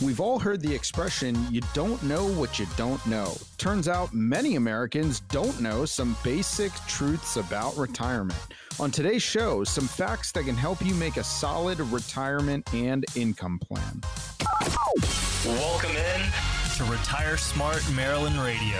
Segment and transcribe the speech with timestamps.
[0.00, 3.36] We've all heard the expression, you don't know what you don't know.
[3.56, 8.38] Turns out many Americans don't know some basic truths about retirement.
[8.78, 13.58] On today's show, some facts that can help you make a solid retirement and income
[13.58, 14.00] plan.
[15.44, 16.20] Welcome in
[16.76, 18.78] to Retire Smart Maryland Radio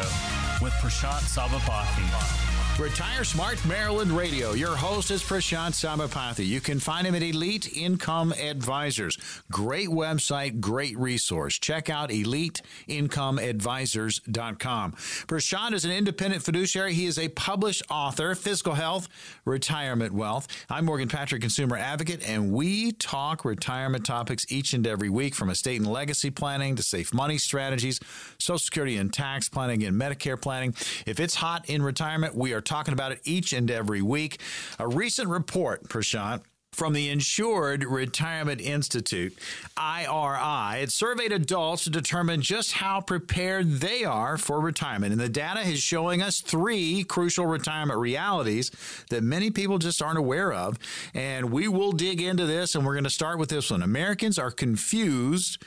[0.62, 2.47] with Prashant Sabapathy.
[2.78, 4.52] Retire Smart Maryland Radio.
[4.52, 6.46] Your host is Prashant Sabapathy.
[6.46, 9.18] You can find him at Elite Income Advisors.
[9.50, 11.58] Great website, great resource.
[11.58, 14.92] Check out eliteincomeadvisors.com.
[14.92, 16.94] Prashant is an independent fiduciary.
[16.94, 19.08] He is a published author, Physical Health,
[19.44, 20.46] Retirement Wealth.
[20.70, 25.50] I'm Morgan Patrick, consumer advocate, and we talk retirement topics each and every week from
[25.50, 27.98] estate and legacy planning to safe money strategies,
[28.38, 30.76] Social Security and tax planning, and Medicare planning.
[31.06, 34.40] If it's hot in retirement, we are talking about it each and every week.
[34.78, 36.42] A recent report, Prashant,
[36.78, 39.36] from the Insured Retirement Institute,
[39.76, 40.82] IRI.
[40.82, 45.12] It surveyed adults to determine just how prepared they are for retirement.
[45.12, 48.70] And the data is showing us three crucial retirement realities
[49.10, 50.78] that many people just aren't aware of.
[51.14, 53.82] And we will dig into this, and we're going to start with this one.
[53.82, 55.60] Americans are confused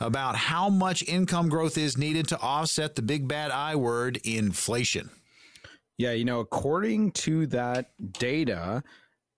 [0.00, 5.10] about how much income growth is needed to offset the big bad I word, inflation.
[5.98, 8.82] Yeah, you know, according to that data,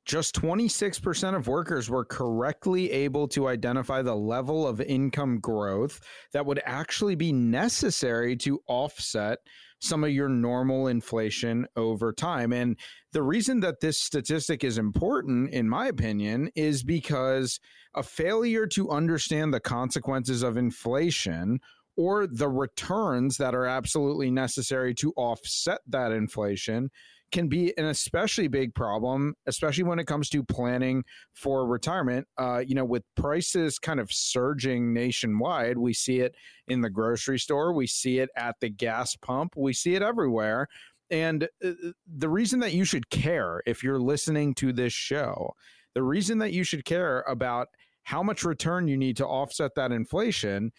[0.07, 6.01] just 26% of workers were correctly able to identify the level of income growth
[6.33, 9.41] that would actually be necessary to offset
[9.81, 12.53] some of your normal inflation over time.
[12.53, 12.79] And
[13.13, 17.61] the reason that this statistic is important, in my opinion, is because
[17.95, 21.61] a failure to understand the consequences of inflation
[21.97, 26.91] or the returns that are absolutely necessary to offset that inflation
[27.33, 32.27] can be an especially big problem, especially when it comes to planning for retirement.
[32.39, 36.35] Uh, you know, with prices kind of surging nationwide, we see it
[36.69, 40.69] in the grocery store, we see it at the gas pump, we see it everywhere.
[41.11, 41.73] And uh,
[42.07, 45.55] the reason that you should care if you're listening to this show,
[45.95, 47.69] the reason that you should care about
[48.05, 50.73] how much return you need to offset that inflation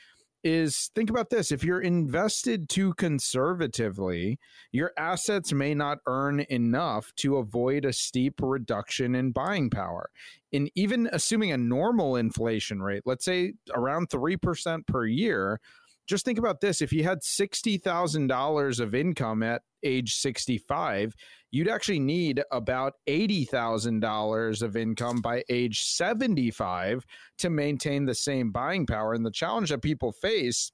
[0.44, 4.40] is think about this if you're invested too conservatively
[4.72, 10.10] your assets may not earn enough to avoid a steep reduction in buying power.
[10.54, 15.60] And even assuming a normal inflation rate let's say around 3% per year
[16.08, 21.14] just think about this if you had $60,000 of income at age 65
[21.52, 27.06] you'd actually need about $80,000 of income by age 75
[27.40, 29.14] to maintain the same buying power.
[29.14, 30.72] And the challenge that people face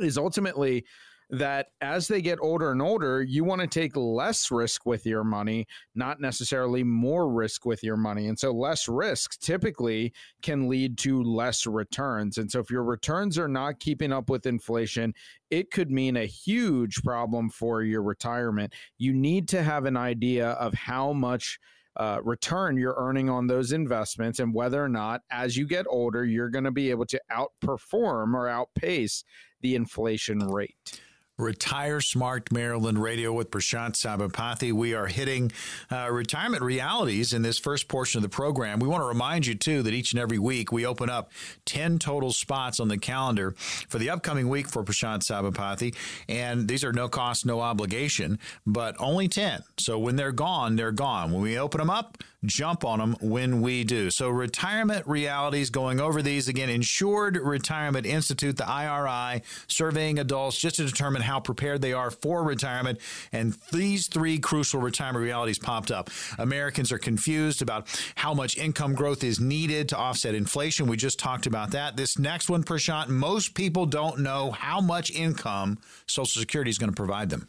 [0.00, 0.84] is ultimately
[1.32, 5.24] that as they get older and older, you want to take less risk with your
[5.24, 8.28] money, not necessarily more risk with your money.
[8.28, 10.12] And so, less risk typically
[10.42, 12.36] can lead to less returns.
[12.36, 15.14] And so, if your returns are not keeping up with inflation,
[15.50, 18.74] it could mean a huge problem for your retirement.
[18.98, 21.58] You need to have an idea of how much.
[21.94, 26.24] Uh, return you're earning on those investments and whether or not as you get older
[26.24, 29.24] you're going to be able to outperform or outpace
[29.60, 31.02] the inflation rate
[31.38, 34.70] Retire Smart Maryland Radio with Prashant Sabapathy.
[34.70, 35.50] We are hitting
[35.90, 38.80] uh, retirement realities in this first portion of the program.
[38.80, 41.32] We want to remind you, too, that each and every week we open up
[41.64, 43.52] 10 total spots on the calendar
[43.88, 45.94] for the upcoming week for Prashant Sabapathy.
[46.28, 49.62] And these are no cost, no obligation, but only 10.
[49.78, 51.32] So when they're gone, they're gone.
[51.32, 54.10] When we open them up, jump on them when we do.
[54.10, 60.76] So, retirement realities, going over these again, Insured Retirement Institute, the IRI, surveying adults just
[60.76, 63.00] to determine how prepared they are for retirement.
[63.32, 66.10] And these three crucial retirement realities popped up.
[66.38, 70.86] Americans are confused about how much income growth is needed to offset inflation.
[70.86, 71.96] We just talked about that.
[71.96, 76.90] This next one, Prashant, most people don't know how much income Social Security is going
[76.90, 77.48] to provide them.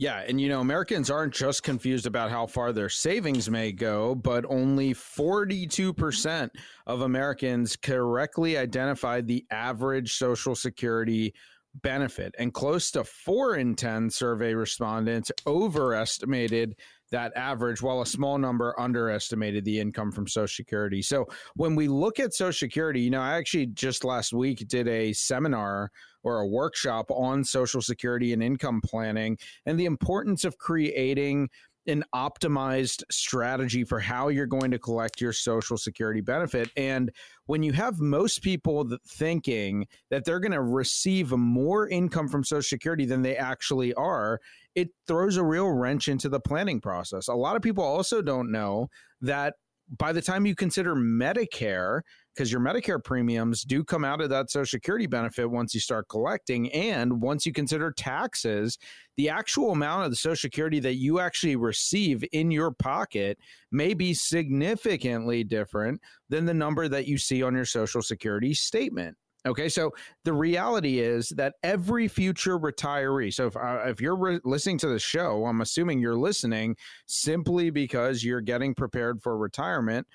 [0.00, 4.14] Yeah, and you know, Americans aren't just confused about how far their savings may go,
[4.14, 6.48] but only 42%
[6.86, 11.34] of Americans correctly identified the average Social Security
[11.82, 12.34] benefit.
[12.38, 16.76] And close to 4 in 10 survey respondents overestimated
[17.10, 21.02] that average, while a small number underestimated the income from Social Security.
[21.02, 21.26] So
[21.56, 25.12] when we look at Social Security, you know, I actually just last week did a
[25.12, 25.90] seminar
[26.22, 31.48] or a workshop on Social Security and income planning and the importance of creating
[31.86, 36.70] an optimized strategy for how you're going to collect your social security benefit.
[36.76, 37.10] And
[37.46, 42.62] when you have most people thinking that they're going to receive more income from social
[42.62, 44.40] security than they actually are
[44.74, 47.28] it throws a real wrench into the planning process.
[47.28, 48.88] A lot of people also don't know
[49.20, 49.54] that
[49.98, 52.02] by the time you consider Medicare,
[52.34, 56.08] because your Medicare premiums do come out of that Social Security benefit once you start
[56.08, 56.70] collecting.
[56.72, 58.78] And once you consider taxes,
[59.16, 63.38] the actual amount of the Social Security that you actually receive in your pocket
[63.72, 69.16] may be significantly different than the number that you see on your Social Security statement.
[69.46, 69.90] Okay, so
[70.24, 73.32] the reality is that every future retiree.
[73.32, 77.70] So if uh, if you're re- listening to the show, I'm assuming you're listening simply
[77.70, 80.06] because you're getting prepared for retirement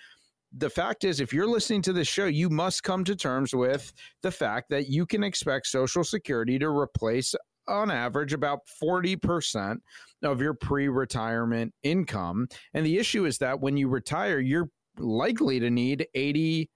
[0.57, 3.92] the fact is, if you're listening to this show, you must come to terms with
[4.22, 7.36] the fact that you can expect Social Security to replace,
[7.68, 9.78] on average, about 40%
[10.24, 12.48] of your pre retirement income.
[12.74, 16.69] And the issue is that when you retire, you're likely to need 80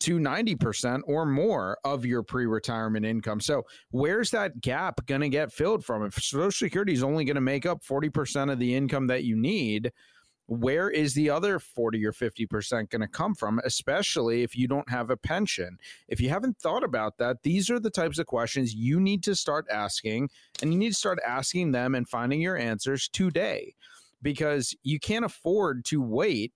[0.00, 3.40] to 90% or more of your pre retirement income.
[3.40, 6.04] So, where's that gap going to get filled from?
[6.04, 9.36] If Social Security is only going to make up 40% of the income that you
[9.36, 9.92] need,
[10.50, 14.90] where is the other 40 or 50% going to come from, especially if you don't
[14.90, 15.78] have a pension?
[16.08, 19.36] If you haven't thought about that, these are the types of questions you need to
[19.36, 20.28] start asking,
[20.60, 23.76] and you need to start asking them and finding your answers today
[24.22, 26.52] because you can't afford to wait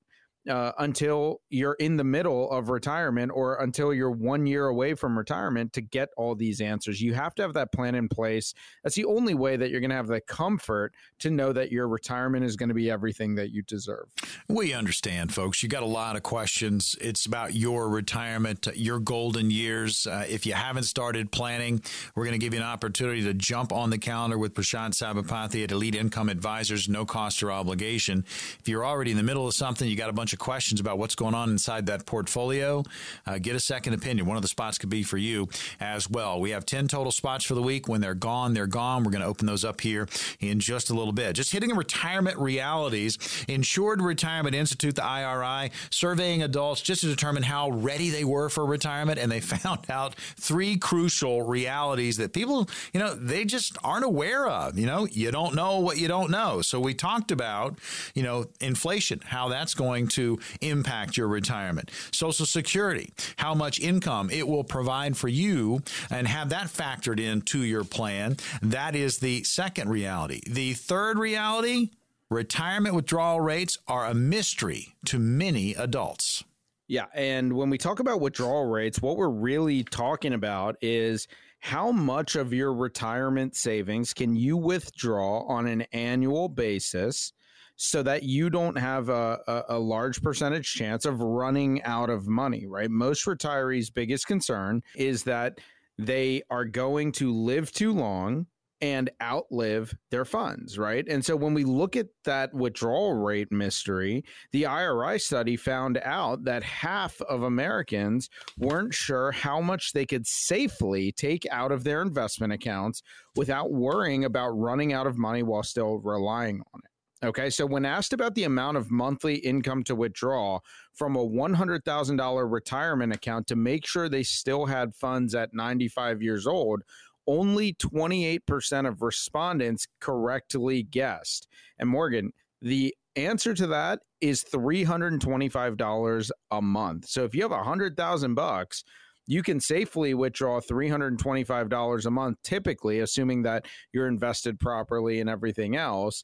[0.48, 5.16] uh, until you're in the middle of retirement or until you're one year away from
[5.16, 7.00] retirement to get all these answers.
[7.00, 8.54] You have to have that plan in place.
[8.82, 11.88] That's the only way that you're going to have the comfort to know that your
[11.88, 14.06] retirement is going to be everything that you deserve.
[14.48, 15.62] We understand, folks.
[15.62, 16.94] You got a lot of questions.
[17.00, 20.06] It's about your retirement, your golden years.
[20.06, 21.82] Uh, if you haven't started planning,
[22.14, 25.64] we're going to give you an opportunity to jump on the calendar with Prashant Sabapathy
[25.64, 28.24] at Elite Income Advisors, no cost or obligation.
[28.60, 30.98] If you're already in the middle of something, you got a bunch of questions about
[30.98, 32.84] what's going on inside that portfolio,
[33.26, 34.26] uh, get a second opinion.
[34.26, 35.48] One of the spots could be for you
[35.80, 36.40] as well.
[36.40, 37.88] We have 10 total spots for the week.
[37.88, 39.04] When they're gone, they're gone.
[39.04, 40.08] We're going to open those up here
[40.40, 41.34] in just a little bit.
[41.34, 43.18] Just hitting retirement realities.
[43.48, 48.66] Insured Retirement Institute, the IRI, surveying adults just to determine how ready they were for
[48.66, 49.18] retirement.
[49.18, 54.48] And they found out three crucial realities that people, you know, they just aren't aware
[54.48, 54.78] of.
[54.78, 56.60] You know, you don't know what you don't know.
[56.62, 57.78] So we talked about,
[58.14, 60.23] you know, inflation, how that's going to
[60.60, 61.90] impact your retirement.
[62.12, 67.62] Social Security, how much income it will provide for you, and have that factored into
[67.62, 68.36] your plan.
[68.62, 70.40] That is the second reality.
[70.48, 71.90] The third reality
[72.30, 76.44] retirement withdrawal rates are a mystery to many adults.
[76.86, 77.06] Yeah.
[77.14, 81.28] And when we talk about withdrawal rates, what we're really talking about is
[81.60, 87.32] how much of your retirement savings can you withdraw on an annual basis
[87.76, 92.28] so that you don't have a, a, a, large percentage chance of running out of
[92.28, 92.90] money, right?
[92.90, 95.58] Most retirees' biggest concern is that
[95.98, 98.46] they are going to live too long
[98.80, 101.06] and outlive their funds, right?
[101.08, 106.44] And so when we look at that withdrawal rate mystery, the IRI study found out
[106.44, 108.28] that half of Americans
[108.58, 113.02] weren't sure how much they could safely take out of their investment accounts
[113.36, 116.93] without worrying about running out of money while still relying on it.
[117.22, 120.58] Okay, so when asked about the amount of monthly income to withdraw
[120.92, 126.46] from a $100,000 retirement account to make sure they still had funds at 95 years
[126.46, 126.82] old,
[127.26, 131.48] only 28% of respondents correctly guessed.
[131.78, 137.06] And Morgan, the answer to that is $325 a month.
[137.06, 138.84] So if you have a 100,000 bucks,
[139.26, 145.76] you can safely withdraw $325 a month typically assuming that you're invested properly and everything
[145.76, 146.22] else.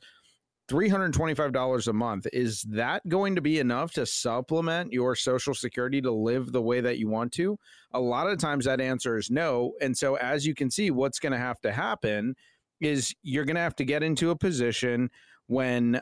[0.70, 2.26] $325 a month.
[2.32, 6.80] Is that going to be enough to supplement your social security to live the way
[6.80, 7.58] that you want to?
[7.92, 9.72] A lot of times that answer is no.
[9.80, 12.36] And so as you can see what's going to have to happen
[12.80, 15.10] is you're going to have to get into a position
[15.48, 16.00] when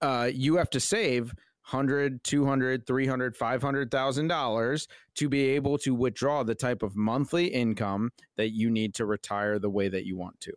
[0.00, 1.32] uh, you have to save
[1.70, 8.10] 100 200 300 500000 dollars to be able to withdraw the type of monthly income
[8.36, 10.52] that you need to retire the way that you want to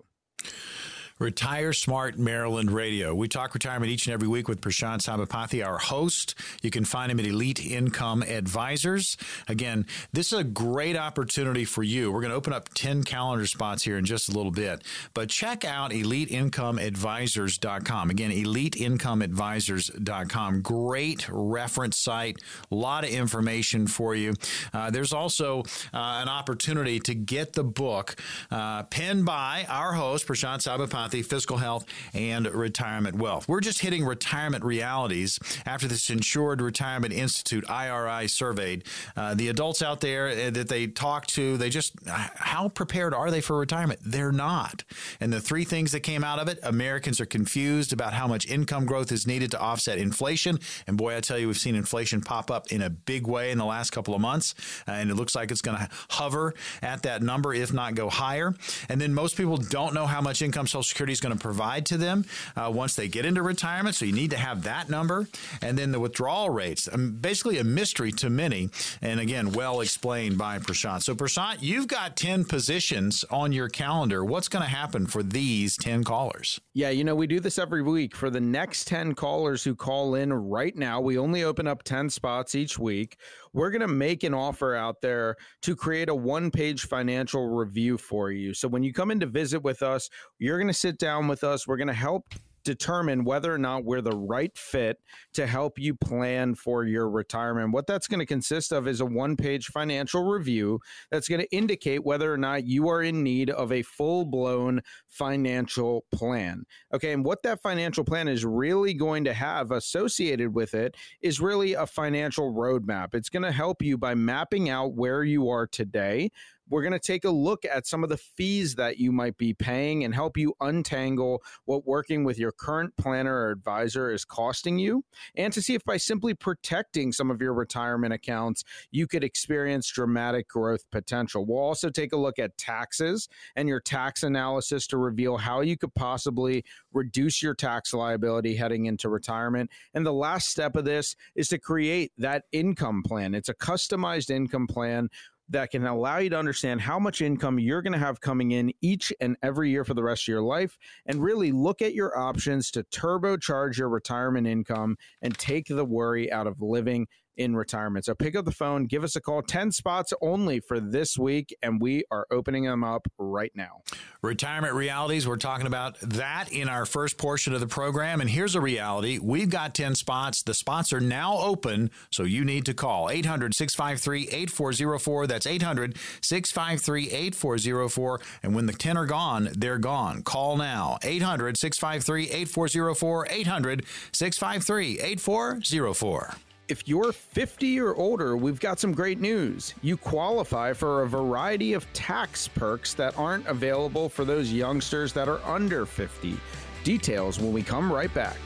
[1.17, 3.15] Retire Smart Maryland Radio.
[3.15, 6.36] We talk retirement each and every week with Prashant Sabapathy, our host.
[6.62, 9.15] You can find him at Elite Income Advisors.
[9.48, 12.12] Again, this is a great opportunity for you.
[12.12, 15.29] We're going to open up 10 calendar spots here in just a little bit, but
[15.29, 18.10] check out EliteIncomeAdvisors.com.
[18.10, 20.62] Again, EliteIncomeAdvisors.com.
[20.63, 24.34] Great reference site, a lot of information for you.
[24.74, 25.62] Uh, there's also
[25.93, 28.17] uh, an opportunity to get the book
[28.51, 33.48] uh, penned by our host, Prashant Sabapathy Sabapathy, Fiscal Health and Retirement Wealth.
[33.48, 38.86] We're just hitting retirement realities after this Insured Retirement Institute IRI surveyed
[39.16, 41.58] uh, the adults out there uh, that they talk to.
[41.58, 44.00] They just how prepared are they for retirement?
[44.04, 44.84] They're not.
[45.20, 48.48] And the three things that came out of it: Americans are confused about how much
[48.48, 50.60] income growth is needed to offset inflation.
[50.88, 53.58] And boy, I tell you, we've seen inflation pop up in a big way in
[53.58, 54.56] the last couple of months,
[54.88, 58.10] uh, and it looks like it's going to hover at that number, if not go
[58.10, 58.56] higher.
[58.90, 61.86] And then most people don't know how much income Social Security is going to provide
[61.88, 62.24] to them
[62.56, 63.98] uh, once they get into retirement.
[63.98, 65.28] So you need to have that number.
[65.62, 68.70] And then the withdrawal rates, um, basically a mystery to many.
[69.02, 71.04] And again, well explained by Prashant.
[71.04, 74.24] So, Prashant, you've got 10 positions on your calendar.
[74.24, 76.62] What's going to happen for these 10 callers?
[76.74, 78.16] Yeah, you know, we do this every week.
[78.16, 82.10] For the next 10 callers who call in right now, we only open up 10
[82.10, 83.18] spots each week.
[83.56, 87.98] We're going to make an offer out there to create a one page financial review
[87.98, 88.54] for you.
[88.54, 90.10] So when you come in to visit with us,
[90.40, 91.66] you're going to sit down with us.
[91.66, 92.26] We're going to help
[92.65, 94.98] determine whether or not we're the right fit
[95.34, 97.72] to help you plan for your retirement.
[97.72, 100.79] What that's going to consist of is a one page financial review
[101.12, 104.81] that's going to indicate whether or not you are in need of a full blown
[105.07, 106.65] financial plan.
[106.93, 107.13] Okay.
[107.13, 111.74] And what that financial plan is really going to have associated with it is really
[111.74, 113.13] a financial roadmap.
[113.13, 116.31] It's going to help you by mapping out where you are today
[116.69, 119.53] we're going to take a look at some of the fees that you might be
[119.53, 124.79] paying and help you untangle what working with your current planner or advisor is costing
[124.79, 125.03] you,
[125.36, 129.89] and to see if by simply protecting some of your retirement accounts, you could experience
[129.91, 131.45] dramatic growth potential.
[131.45, 135.77] We'll also take a look at taxes and your tax analysis to reveal how you
[135.77, 139.69] could possibly reduce your tax liability heading into retirement.
[139.93, 143.36] And the last step of this is to create that income plan.
[143.36, 145.10] It's a customized income plan
[145.50, 148.72] that can allow you to understand how much income you're going to have coming in
[148.82, 152.18] each and every year for the rest of your life and really look at your
[152.18, 158.06] options to turbocharge your retirement income and take the worry out of living in retirement.
[158.06, 159.42] So pick up the phone, give us a call.
[159.42, 163.82] 10 spots only for this week, and we are opening them up right now.
[164.22, 168.22] Retirement realities, we're talking about that in our first portion of the program.
[168.22, 170.44] And here's a reality we've got 10 spots.
[170.44, 175.27] The spots are now open, so you need to call 800 653 8404.
[175.27, 178.22] That's 800 653 8404.
[178.44, 180.24] And when the 10 are gone, they're gone.
[180.24, 183.27] Call now 800 653 8404.
[183.30, 186.36] 800 653 8404.
[186.67, 189.75] If you're 50 or older, we've got some great news.
[189.84, 195.27] You qualify for a variety of tax perks that aren't available for those youngsters that
[195.27, 196.36] are under 50.
[196.84, 198.38] Details when we come right back.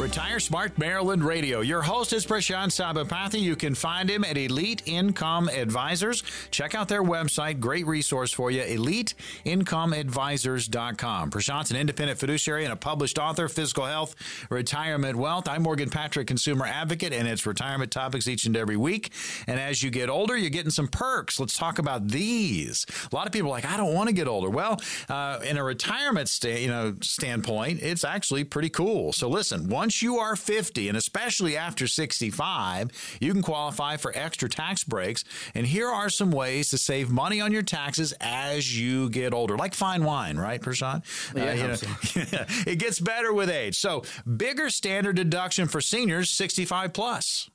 [0.00, 1.60] Retire Smart Maryland Radio.
[1.60, 3.38] Your host is Prashant Sabapathy.
[3.38, 6.22] You can find him at Elite Income Advisors.
[6.50, 7.60] Check out their website.
[7.60, 8.62] Great resource for you.
[8.62, 11.30] EliteIncomeAdvisors.com.
[11.30, 14.14] Prashant's an independent fiduciary and a published author, Physical Health,
[14.48, 15.46] Retirement Wealth.
[15.46, 19.10] I'm Morgan Patrick, consumer advocate, and it's retirement topics each and every week.
[19.46, 21.38] And as you get older, you're getting some perks.
[21.38, 22.86] Let's talk about these.
[23.12, 24.48] A lot of people are like, I don't want to get older.
[24.48, 24.80] Well,
[25.10, 29.12] uh, in a retirement sta- you know, standpoint, it's actually pretty cool.
[29.12, 34.12] So listen, once once you are 50, and especially after 65, you can qualify for
[34.14, 35.24] extra tax breaks.
[35.52, 39.56] And here are some ways to save money on your taxes as you get older,
[39.56, 41.02] like fine wine, right, Prashant?
[41.34, 43.80] Yeah, uh, you know, it gets better with age.
[43.80, 44.04] So,
[44.36, 47.50] bigger standard deduction for seniors 65 plus.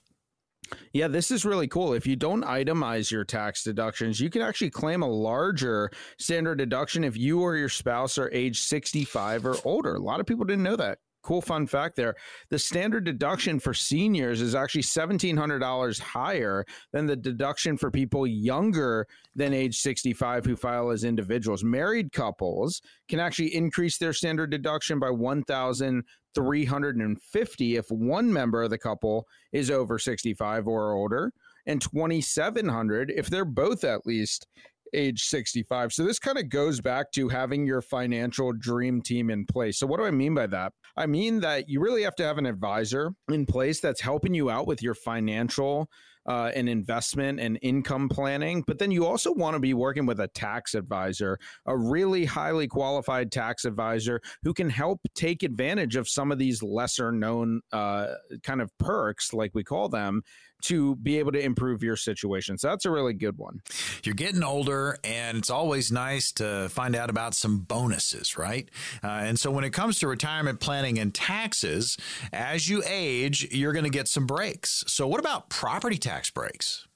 [0.91, 1.93] Yeah, this is really cool.
[1.93, 5.89] If you don't itemize your tax deductions, you can actually claim a larger
[6.19, 9.95] standard deduction if you or your spouse are age 65 or older.
[9.95, 12.13] A lot of people didn't know that cool fun fact there
[12.51, 16.63] the standard deduction for seniors is actually $1700 higher
[16.93, 22.79] than the deduction for people younger than age 65 who file as individuals married couples
[23.09, 29.71] can actually increase their standard deduction by 1350 if one member of the couple is
[29.71, 31.33] over 65 or older
[31.65, 34.45] and 2700 if they're both at least
[34.93, 35.93] age 65.
[35.93, 39.77] So this kind of goes back to having your financial dream team in place.
[39.77, 40.73] So what do I mean by that?
[40.97, 44.49] I mean that you really have to have an advisor in place that's helping you
[44.49, 45.89] out with your financial
[46.27, 48.63] uh, and investment and income planning.
[48.65, 52.67] But then you also want to be working with a tax advisor, a really highly
[52.67, 58.07] qualified tax advisor who can help take advantage of some of these lesser known uh,
[58.43, 60.23] kind of perks, like we call them,
[60.65, 62.57] to be able to improve your situation.
[62.57, 63.61] So that's a really good one.
[64.03, 68.69] You're getting older, and it's always nice to find out about some bonuses, right?
[69.03, 71.97] Uh, and so when it comes to retirement planning and taxes,
[72.33, 74.83] as you age, you're going to get some breaks.
[74.87, 76.87] So, what about property tax breaks?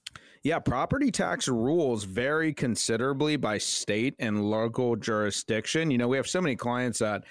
[0.41, 5.91] Yeah, property tax rules vary considerably by state and local jurisdiction.
[5.91, 7.25] You know, we have so many clients that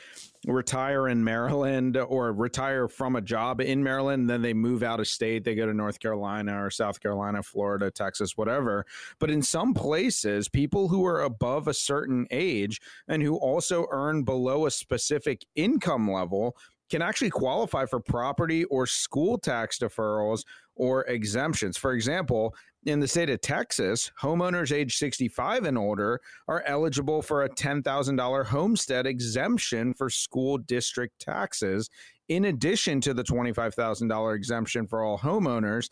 [0.49, 5.07] retire in Maryland or retire from a job in Maryland, then they move out of
[5.07, 5.45] state.
[5.45, 8.87] They go to North Carolina or South Carolina, Florida, Texas, whatever.
[9.19, 14.23] But in some places, people who are above a certain age and who also earn
[14.23, 16.57] below a specific income level
[16.91, 21.77] can actually qualify for property or school tax deferrals or exemptions.
[21.77, 22.55] For example,
[22.89, 28.47] in the state of Texas, homeowners age 65 and older are eligible for a $10,000
[28.47, 31.91] homestead exemption for school district taxes,
[32.31, 35.91] in addition to the $25,000 exemption for all homeowners.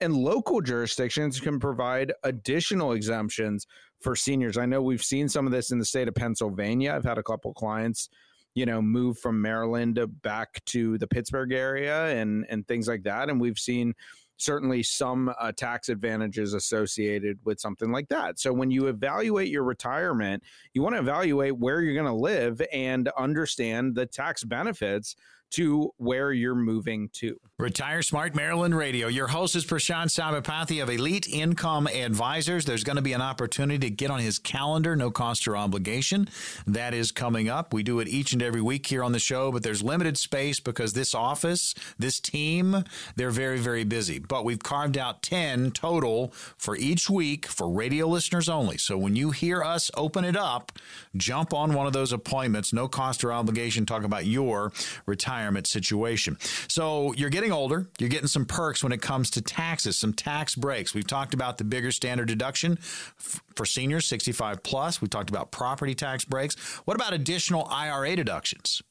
[0.00, 3.66] And local jurisdictions can provide additional exemptions
[4.00, 4.56] for seniors.
[4.56, 6.94] I know we've seen some of this in the state of Pennsylvania.
[6.94, 8.08] I've had a couple clients
[8.54, 13.28] you know move from Maryland back to the Pittsburgh area and and things like that
[13.28, 13.94] and we've seen
[14.38, 18.38] certainly some uh, tax advantages associated with something like that.
[18.38, 20.42] So when you evaluate your retirement,
[20.72, 25.16] you want to evaluate where you're going to live and understand the tax benefits
[25.50, 27.40] to where you're moving to.
[27.58, 29.08] Retire Smart Maryland Radio.
[29.08, 32.64] Your host is Prashant Sabapathy of Elite Income Advisors.
[32.64, 36.28] There's going to be an opportunity to get on his calendar, no cost or obligation.
[36.66, 37.72] That is coming up.
[37.72, 40.60] We do it each and every week here on the show, but there's limited space
[40.60, 42.84] because this office, this team,
[43.16, 44.18] they're very, very busy.
[44.18, 46.28] But we've carved out 10 total
[46.58, 48.78] for each week for radio listeners only.
[48.78, 50.72] So when you hear us open it up,
[51.16, 54.72] jump on one of those appointments, no cost or obligation, talk about your
[55.06, 56.36] retirement retirement situation.
[56.68, 60.54] So you're getting older, you're getting some perks when it comes to taxes, some tax
[60.54, 60.94] breaks.
[60.94, 65.00] We've talked about the bigger standard deduction for seniors 65 plus.
[65.00, 66.56] We talked about property tax breaks.
[66.84, 68.82] What about additional IRA deductions?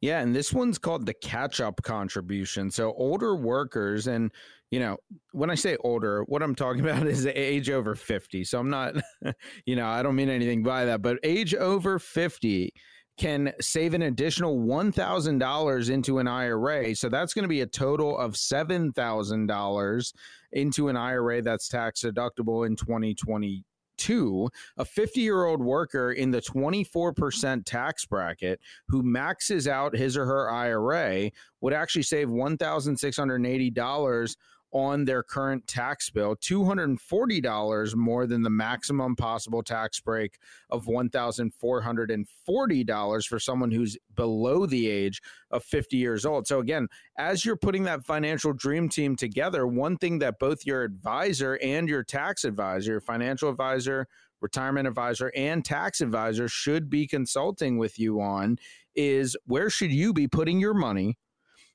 [0.00, 2.70] Yeah, and this one's called the catch up contribution.
[2.70, 4.32] So older workers and
[4.70, 4.98] you know,
[5.32, 8.44] when I say older, what I'm talking about is age over 50.
[8.44, 8.94] So I'm not,
[9.66, 12.72] you know, I don't mean anything by that, but age over 50
[13.18, 16.96] can save an additional $1,000 into an IRA.
[16.96, 20.12] So that's going to be a total of $7,000
[20.52, 24.48] into an IRA that's tax deductible in 2022.
[24.78, 30.24] A 50 year old worker in the 24% tax bracket who maxes out his or
[30.24, 34.36] her IRA would actually save $1,680
[34.72, 40.38] on their current tax bill, $240 more than the maximum possible tax break
[40.70, 46.46] of $1,440 for someone who's below the age of 50 years old.
[46.46, 46.86] So, again,
[47.18, 51.88] as you're putting that financial dream team together, one thing that both your advisor and
[51.88, 54.06] your tax advisor, your financial advisor,
[54.40, 58.58] retirement advisor, and tax advisor should be consulting with you on
[58.94, 61.16] is where should you be putting your money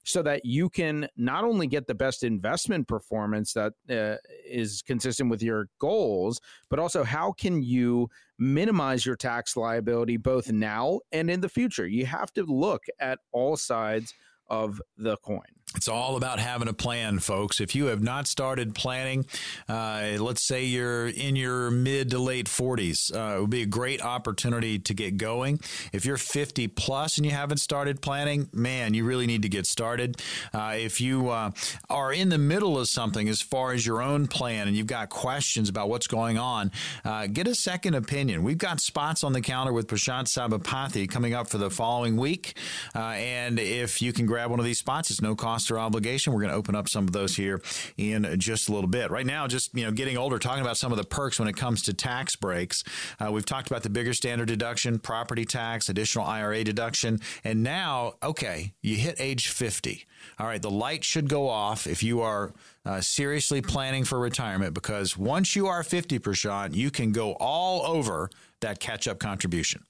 [0.05, 5.29] so that you can not only get the best investment performance that uh, is consistent
[5.29, 6.39] with your goals,
[6.69, 11.87] but also how can you minimize your tax liability both now and in the future?
[11.87, 14.13] You have to look at all sides
[14.47, 15.41] of the coin.
[15.75, 17.59] It's all about having a plan, folks.
[17.59, 19.25] If you have not started planning,
[19.67, 23.67] uh, let's say you're in your mid to late 40s, uh, it would be a
[23.67, 25.59] great opportunity to get going.
[25.91, 29.65] If you're 50 plus and you haven't started planning, man, you really need to get
[29.65, 30.21] started.
[30.53, 31.51] Uh, if you uh,
[31.89, 35.09] are in the middle of something as far as your own plan and you've got
[35.09, 36.71] questions about what's going on,
[37.03, 38.43] uh, get a second opinion.
[38.43, 42.57] We've got spots on the calendar with Prashant Sabapathy coming up for the following week.
[42.95, 46.33] Uh, and if you can grab one of these spots, it's no cost obligation.
[46.33, 47.61] We're going to open up some of those here
[47.97, 49.11] in just a little bit.
[49.11, 51.55] Right now, just you know, getting older, talking about some of the perks when it
[51.55, 52.83] comes to tax breaks.
[53.19, 58.13] Uh, we've talked about the bigger standard deduction, property tax, additional IRA deduction, and now,
[58.23, 60.05] okay, you hit age 50.
[60.39, 62.53] All right, the light should go off if you are
[62.85, 67.85] uh, seriously planning for retirement because once you are 50, Prashant, you can go all
[67.85, 68.29] over
[68.61, 69.83] that catch up contribution.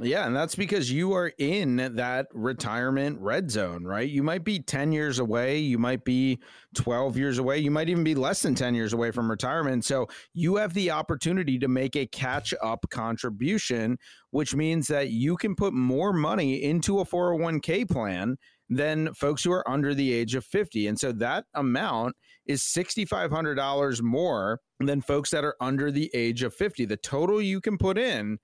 [0.00, 4.08] Yeah, and that's because you are in that retirement red zone, right?
[4.08, 6.40] You might be 10 years away, you might be
[6.74, 9.84] 12 years away, you might even be less than 10 years away from retirement.
[9.84, 13.96] So you have the opportunity to make a catch up contribution,
[14.30, 18.36] which means that you can put more money into a 401k plan
[18.68, 20.88] than folks who are under the age of 50.
[20.88, 26.52] And so that amount is $6,500 more than folks that are under the age of
[26.52, 26.84] 50.
[26.86, 28.38] The total you can put in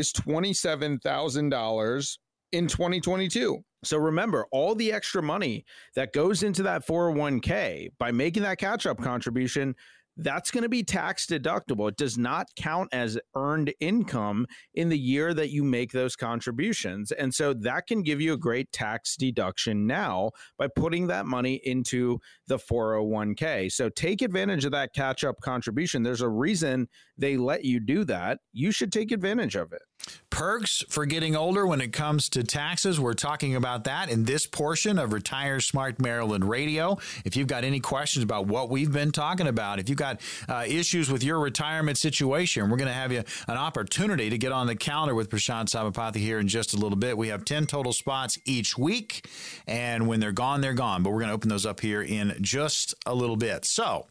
[0.00, 2.18] is $27,000
[2.52, 3.62] in 2022.
[3.84, 8.84] So remember, all the extra money that goes into that 401k by making that catch
[8.86, 9.74] up contribution
[10.22, 11.88] that's going to be tax deductible.
[11.88, 17.12] It does not count as earned income in the year that you make those contributions.
[17.12, 21.60] And so that can give you a great tax deduction now by putting that money
[21.64, 23.70] into the 401k.
[23.72, 26.02] So take advantage of that catch up contribution.
[26.02, 28.38] There's a reason they let you do that.
[28.52, 29.82] You should take advantage of it.
[30.30, 32.98] Perks for getting older when it comes to taxes.
[32.98, 36.98] We're talking about that in this portion of Retire Smart Maryland Radio.
[37.24, 40.09] If you've got any questions about what we've been talking about, if you've got
[40.48, 44.52] uh, issues with your retirement situation, we're going to have you an opportunity to get
[44.52, 47.16] on the calendar with Prashant Sabapathy here in just a little bit.
[47.16, 49.26] We have 10 total spots each week,
[49.66, 51.02] and when they're gone, they're gone.
[51.02, 53.64] But we're going to open those up here in just a little bit.
[53.64, 54.06] So,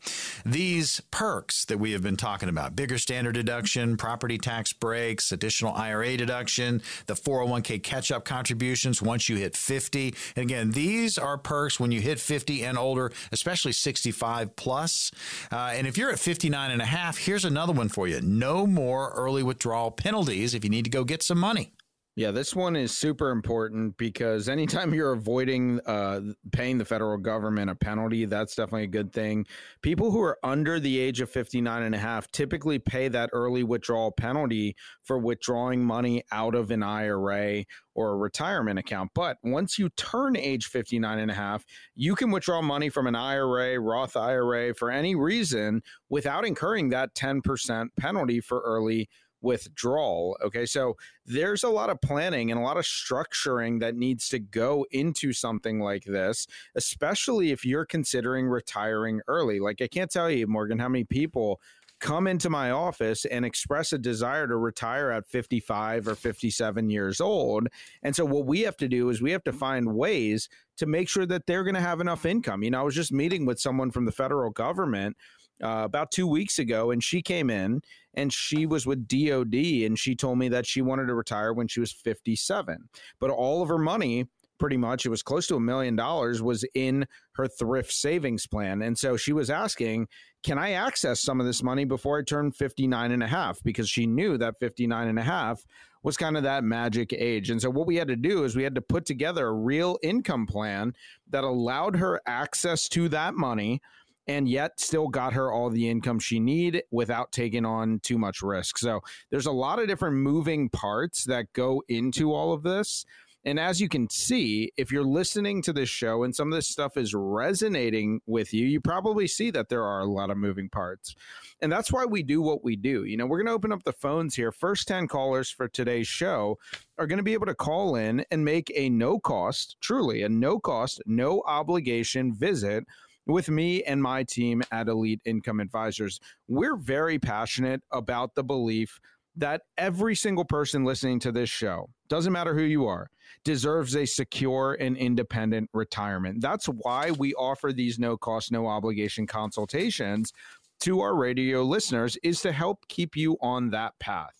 [0.45, 5.73] these perks that we have been talking about bigger standard deduction, property tax breaks, additional
[5.73, 10.13] IRA deduction, the 401k catch up contributions once you hit 50.
[10.35, 15.11] And again, these are perks when you hit 50 and older, especially 65 plus.
[15.51, 18.67] Uh, and if you're at 59 and a half, here's another one for you no
[18.67, 21.73] more early withdrawal penalties if you need to go get some money.
[22.19, 26.19] Yeah, this one is super important because anytime you're avoiding uh,
[26.51, 29.45] paying the federal government a penalty, that's definitely a good thing.
[29.81, 33.63] People who are under the age of 59 and a half typically pay that early
[33.63, 37.63] withdrawal penalty for withdrawing money out of an IRA
[37.95, 39.11] or a retirement account.
[39.15, 41.63] But once you turn age 59 and a half,
[41.95, 47.15] you can withdraw money from an IRA, Roth IRA for any reason without incurring that
[47.15, 49.07] 10% penalty for early
[49.41, 50.37] withdrawal.
[50.43, 50.65] Okay.
[50.65, 54.85] So there's a lot of planning and a lot of structuring that needs to go
[54.91, 59.59] into something like this, especially if you're considering retiring early.
[59.59, 61.61] Like, I can't tell you, Morgan, how many people
[61.99, 67.19] come into my office and express a desire to retire at 55 or 57 years
[67.19, 67.67] old.
[68.03, 69.59] And so what we have to do is we have to mm-hmm.
[69.59, 72.63] find ways to make sure that they're going to have enough income.
[72.63, 75.17] You know, I was just meeting with someone from the federal government
[75.63, 77.81] uh, about two weeks ago, and she came in
[78.15, 79.53] and she was with DOD,
[79.85, 83.61] and she told me that she wanted to retire when she was 57, but all
[83.61, 84.27] of her money
[84.59, 88.81] pretty much it was close to a million dollars was in her thrift savings plan.
[88.81, 90.07] And so she was asking
[90.41, 93.61] can i access some of this money before i turn 59 and a half?
[93.63, 95.65] Because she knew that 59 and a half
[96.03, 97.49] was kind of that magic age.
[97.49, 99.97] And so what we had to do is we had to put together a real
[100.01, 100.93] income plan
[101.29, 103.81] that allowed her access to that money
[104.29, 108.43] and yet still got her all the income she need without taking on too much
[108.43, 108.77] risk.
[108.77, 113.05] So there's a lot of different moving parts that go into all of this.
[113.43, 116.67] And as you can see, if you're listening to this show and some of this
[116.67, 120.69] stuff is resonating with you, you probably see that there are a lot of moving
[120.69, 121.15] parts.
[121.59, 123.05] And that's why we do what we do.
[123.05, 124.51] You know, we're going to open up the phones here.
[124.51, 126.59] First 10 callers for today's show
[126.99, 130.29] are going to be able to call in and make a no cost, truly a
[130.29, 132.85] no cost, no obligation visit
[133.25, 136.19] with me and my team at Elite Income Advisors.
[136.47, 138.99] We're very passionate about the belief
[139.35, 143.09] that every single person listening to this show, doesn't matter who you are,
[143.45, 146.41] deserves a secure and independent retirement.
[146.41, 150.33] That's why we offer these no cost, no obligation consultations
[150.81, 154.33] to our radio listeners is to help keep you on that path.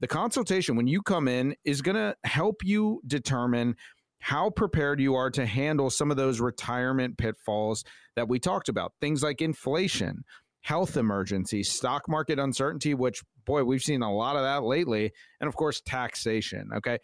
[0.00, 3.76] The consultation, when you come in, is going to help you determine
[4.18, 7.84] how prepared you are to handle some of those retirement pitfalls
[8.16, 8.92] that we talked about.
[9.00, 10.24] Things like inflation,
[10.62, 15.48] health emergencies, stock market uncertainty, which, boy, we've seen a lot of that lately, and
[15.48, 16.68] of course, taxation.
[16.74, 16.98] Okay.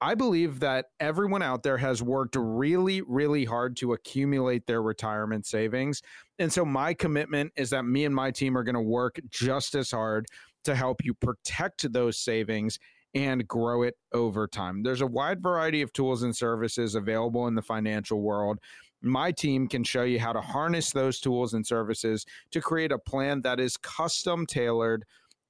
[0.00, 5.44] I believe that everyone out there has worked really, really hard to accumulate their retirement
[5.44, 6.02] savings.
[6.38, 9.74] And so, my commitment is that me and my team are going to work just
[9.74, 10.26] as hard
[10.64, 12.78] to help you protect those savings
[13.14, 14.82] and grow it over time.
[14.82, 18.58] There's a wide variety of tools and services available in the financial world.
[19.02, 22.98] My team can show you how to harness those tools and services to create a
[22.98, 25.04] plan that is custom tailored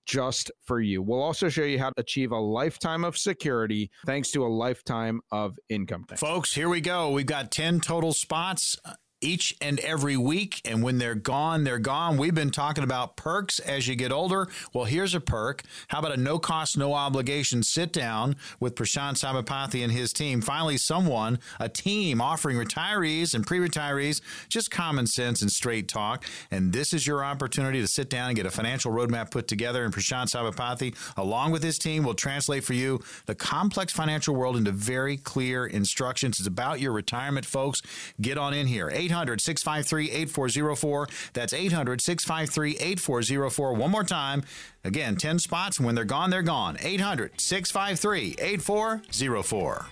[0.08, 1.02] just for you.
[1.02, 5.20] We'll also show you how to achieve a lifetime of security thanks to a lifetime
[5.30, 6.06] of income.
[6.16, 7.11] Folks, here we go.
[7.11, 8.76] We've got 10 total spots
[9.20, 10.61] each and every week.
[10.64, 12.16] And when they're gone, they're gone.
[12.16, 14.48] We've been talking about perks as you get older.
[14.72, 15.62] Well, here's a perk.
[15.88, 20.40] How about a no cost, no obligation sit down with Prashant Sabapathy and his team?
[20.40, 26.24] Finally, someone, a team offering retirees and pre retirees just common sense and straight talk.
[26.50, 29.85] And this is your opportunity to sit down and get a financial roadmap put together.
[29.85, 34.57] And Prashant Sabapathy, along with his team, will translate for you the complex financial world
[34.57, 36.38] into very clear instructions.
[36.38, 37.83] It's about your retirement, folks.
[38.20, 38.90] Get on in here.
[39.08, 41.08] 800 653 8404.
[41.32, 43.72] That's 800 653 8404.
[43.72, 44.42] One more time.
[44.84, 45.80] Again, 10 spots.
[45.80, 46.76] When they're gone, they're gone.
[46.80, 49.86] 800 653 8404.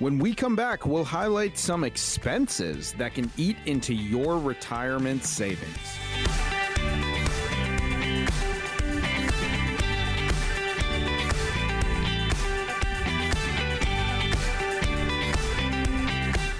[0.00, 5.98] When we come back, we'll highlight some expenses that can eat into your retirement savings.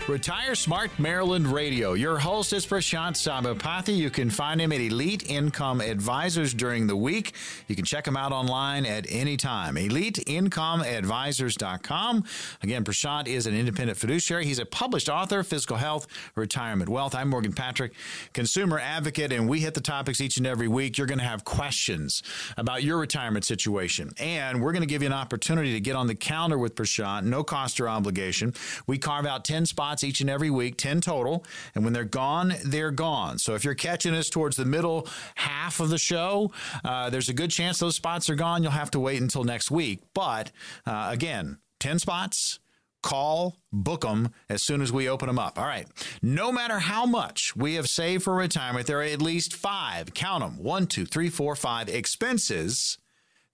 [0.09, 1.93] Retire Smart Maryland Radio.
[1.93, 3.95] Your host is Prashant Sabapathy.
[3.95, 7.35] You can find him at Elite Income Advisors during the week.
[7.67, 9.75] You can check him out online at any time.
[9.75, 12.25] EliteIncomeAdvisors.com.
[12.63, 14.47] Again, Prashant is an independent fiduciary.
[14.47, 17.15] He's a published author, Physical Health, Retirement Wealth.
[17.15, 17.93] I'm Morgan Patrick,
[18.33, 20.97] consumer advocate, and we hit the topics each and every week.
[20.97, 22.23] You're going to have questions
[22.57, 26.07] about your retirement situation, and we're going to give you an opportunity to get on
[26.07, 28.55] the calendar with Prashant, no cost or obligation.
[28.87, 31.45] We carve out 10 spots each and every week, 10 total.
[31.75, 33.39] And when they're gone, they're gone.
[33.39, 36.53] So if you're catching us towards the middle half of the show,
[36.85, 38.63] uh, there's a good chance those spots are gone.
[38.63, 40.01] You'll have to wait until next week.
[40.15, 40.51] But
[40.87, 42.59] uh, again, 10 spots
[43.03, 45.59] call, book them as soon as we open them up.
[45.59, 45.87] All right.
[46.23, 50.43] No matter how much we have saved for retirement, there are at least five, count
[50.43, 52.99] them, one, two, three, four, five expenses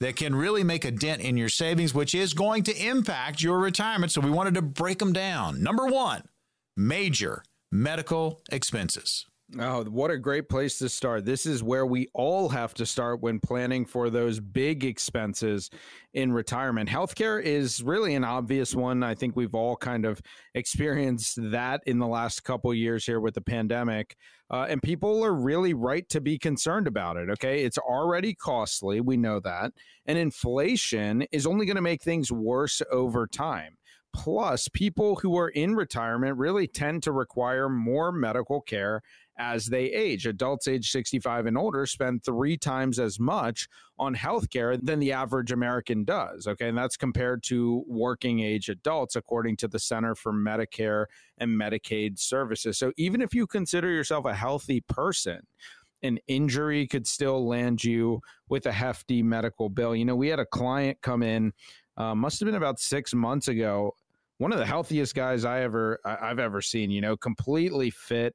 [0.00, 3.58] that can really make a dent in your savings, which is going to impact your
[3.58, 4.12] retirement.
[4.12, 5.62] So we wanted to break them down.
[5.62, 6.22] Number one,
[6.76, 9.26] major medical expenses.
[9.58, 11.26] Oh, what a great place to start.
[11.26, 15.70] This is where we all have to start when planning for those big expenses
[16.14, 16.88] in retirement.
[16.88, 19.02] Healthcare is really an obvious one.
[19.02, 20.20] I think we've all kind of
[20.54, 24.16] experienced that in the last couple years here with the pandemic.
[24.50, 27.28] Uh, and people are really right to be concerned about it.
[27.30, 27.64] Okay.
[27.64, 29.00] It's already costly.
[29.00, 29.72] We know that.
[30.06, 33.76] And inflation is only going to make things worse over time.
[34.14, 39.02] Plus, people who are in retirement really tend to require more medical care
[39.38, 40.24] as they age.
[40.24, 45.50] Adults age 65 and older spend three times as much on healthcare than the average
[45.50, 46.46] American does.
[46.46, 46.68] Okay.
[46.68, 51.06] And that's compared to working age adults, according to the Center for Medicare
[51.38, 52.78] and Medicaid Services.
[52.78, 55.40] So even if you consider yourself a healthy person,
[56.04, 59.96] an injury could still land you with a hefty medical bill.
[59.96, 61.52] You know, we had a client come in,
[61.96, 63.96] uh, must have been about six months ago,
[64.38, 66.90] one of the healthiest guys I ever I've ever seen.
[66.90, 68.34] You know, completely fit.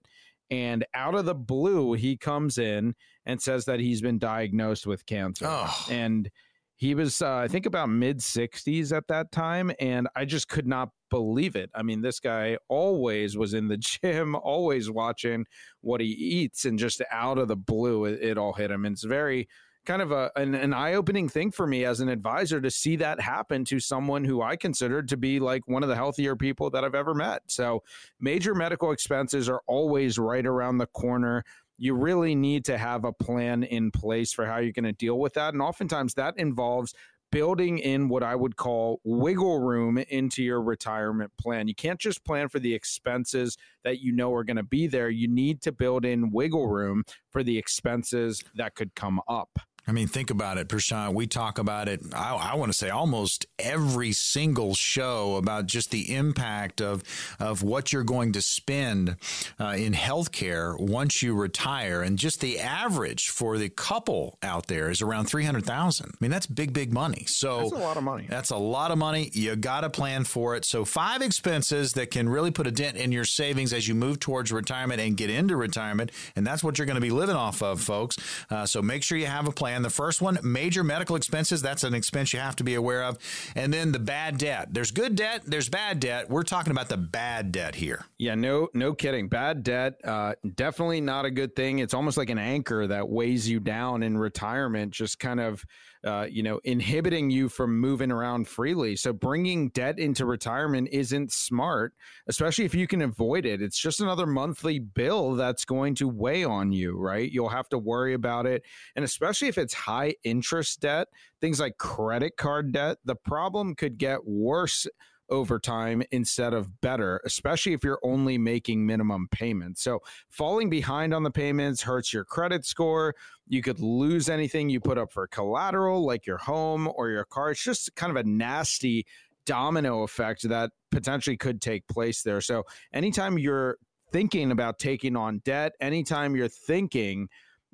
[0.51, 5.05] And out of the blue, he comes in and says that he's been diagnosed with
[5.05, 5.45] cancer.
[5.47, 5.85] Oh.
[5.89, 6.29] And
[6.75, 9.71] he was, uh, I think, about mid 60s at that time.
[9.79, 11.69] And I just could not believe it.
[11.75, 15.45] I mean, this guy always was in the gym, always watching
[15.81, 18.85] what he eats, and just out of the blue, it, it all hit him.
[18.85, 19.47] And it's very,
[19.85, 23.19] kind of a an, an eye-opening thing for me as an advisor to see that
[23.19, 26.83] happen to someone who I considered to be like one of the healthier people that
[26.83, 27.43] I've ever met.
[27.47, 27.83] So
[28.19, 31.43] major medical expenses are always right around the corner.
[31.77, 35.17] You really need to have a plan in place for how you're going to deal
[35.17, 35.53] with that.
[35.53, 36.93] And oftentimes that involves
[37.31, 41.67] building in what I would call wiggle room into your retirement plan.
[41.67, 45.09] You can't just plan for the expenses that you know are going to be there.
[45.09, 49.59] You need to build in wiggle room for the expenses that could come up.
[49.89, 51.15] I mean, think about it, Prashant.
[51.15, 55.89] We talk about it, I, I, want to say almost every single show about just
[55.89, 57.01] the impact of,
[57.39, 59.15] of what you're going to spend
[59.59, 62.03] uh, in healthcare once you retire.
[62.03, 66.45] And just the average for the couple out there is around 300000 I mean, that's
[66.45, 67.25] big, big money.
[67.25, 68.27] So that's a lot of money.
[68.29, 69.31] That's a lot of money.
[69.33, 70.65] You got to plan for it.
[70.65, 74.19] So, five expenses that can really put a dent in your savings as you move
[74.19, 76.11] towards retirement and get into retirement.
[76.35, 78.17] And that's what you're going to be living off of, folks.
[78.51, 79.78] Uh, so, make sure you have a plan.
[79.81, 81.61] The first one, major medical expenses.
[81.61, 83.17] That's an expense you have to be aware of.
[83.55, 84.69] And then the bad debt.
[84.71, 85.43] There's good debt.
[85.45, 86.29] There's bad debt.
[86.29, 88.05] We're talking about the bad debt here.
[88.17, 89.27] Yeah, no, no kidding.
[89.29, 91.79] Bad debt, uh, definitely not a good thing.
[91.79, 94.91] It's almost like an anchor that weighs you down in retirement.
[94.91, 95.63] Just kind of
[96.05, 98.95] uh, you know, inhibiting you from moving around freely.
[98.95, 101.93] So bringing debt into retirement isn't smart,
[102.27, 103.61] especially if you can avoid it.
[103.61, 107.29] It's just another monthly bill that's going to weigh on you, right?
[107.29, 108.63] You'll have to worry about it.
[108.95, 111.07] And especially if it's high interest debt,
[111.41, 114.87] things like credit card debt, the problem could get worse
[115.29, 119.81] over time instead of better, especially if you're only making minimum payments.
[119.81, 123.15] So falling behind on the payments hurts your credit score.
[123.47, 127.51] You could lose anything you put up for collateral, like your home or your car.
[127.51, 129.05] It's just kind of a nasty
[129.45, 132.41] domino effect that potentially could take place there.
[132.41, 133.77] So anytime you're
[134.11, 137.29] thinking about taking on debt, anytime you're thinking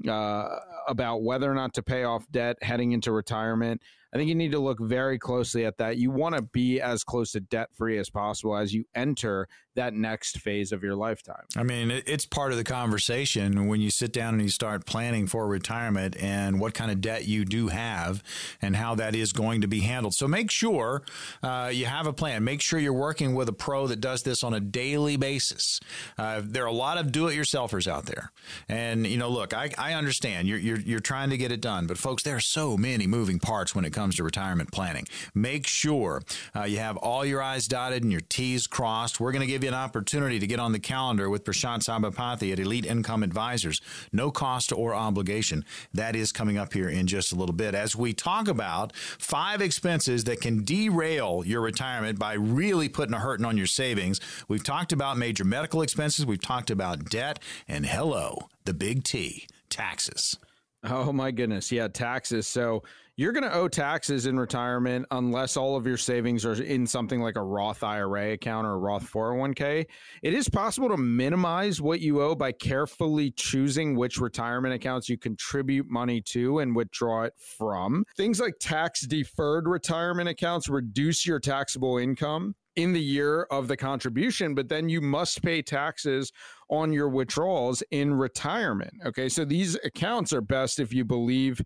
[0.07, 3.81] uh, about whether or not to pay off debt heading into retirement,
[4.13, 5.97] I think you need to look very closely at that.
[5.97, 9.93] You want to be as close to debt free as possible as you enter that
[9.93, 11.45] next phase of your lifetime.
[11.55, 15.27] I mean, it's part of the conversation when you sit down and you start planning
[15.27, 18.23] for retirement and what kind of debt you do have
[18.61, 20.13] and how that is going to be handled.
[20.13, 21.03] So make sure
[21.43, 22.43] uh, you have a plan.
[22.43, 25.79] Make sure you're working with a pro that does this on a daily basis.
[26.17, 28.31] Uh, there are a lot of do-it-yourselfers out there,
[28.69, 31.87] and you know, look, I, I understand you're, you're you're trying to get it done,
[31.87, 35.05] but folks, there are so many moving parts when it comes to retirement planning.
[35.33, 36.21] Make sure
[36.55, 39.19] uh, you have all your I's dotted and your T's crossed.
[39.19, 42.53] We're going to give you an opportunity to get on the calendar with Prashant Sabapathy
[42.53, 43.81] at Elite Income Advisors.
[44.13, 45.65] No cost or obligation.
[45.93, 49.61] That is coming up here in just a little bit as we talk about five
[49.61, 54.19] expenses that can derail your retirement by really putting a hurting on your savings.
[54.47, 56.25] We've talked about major medical expenses.
[56.25, 57.39] We've talked about debt.
[57.67, 60.37] And hello, the big T, taxes.
[60.83, 61.71] Oh my goodness.
[61.71, 62.45] Yeah, taxes.
[62.45, 62.83] So
[63.17, 67.21] you're going to owe taxes in retirement unless all of your savings are in something
[67.21, 69.85] like a Roth IRA account or a Roth 401k.
[70.21, 75.17] It is possible to minimize what you owe by carefully choosing which retirement accounts you
[75.17, 78.03] contribute money to and withdraw it from.
[78.17, 83.77] Things like tax deferred retirement accounts reduce your taxable income in the year of the
[83.77, 86.33] contribution, but then you must pay taxes
[86.69, 88.91] on your withdrawals in retirement.
[89.05, 89.29] Okay.
[89.29, 91.61] So these accounts are best if you believe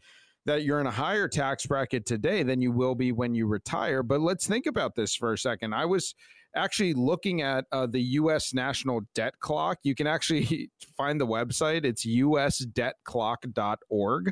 [0.49, 4.01] that you're in a higher tax bracket today than you will be when you retire.
[4.01, 5.75] But let's think about this for a second.
[5.75, 6.15] I was
[6.55, 8.51] actually looking at uh, the U.S.
[8.51, 9.77] National Debt Clock.
[9.83, 14.31] You can actually find the website, it's usdebtclock.org.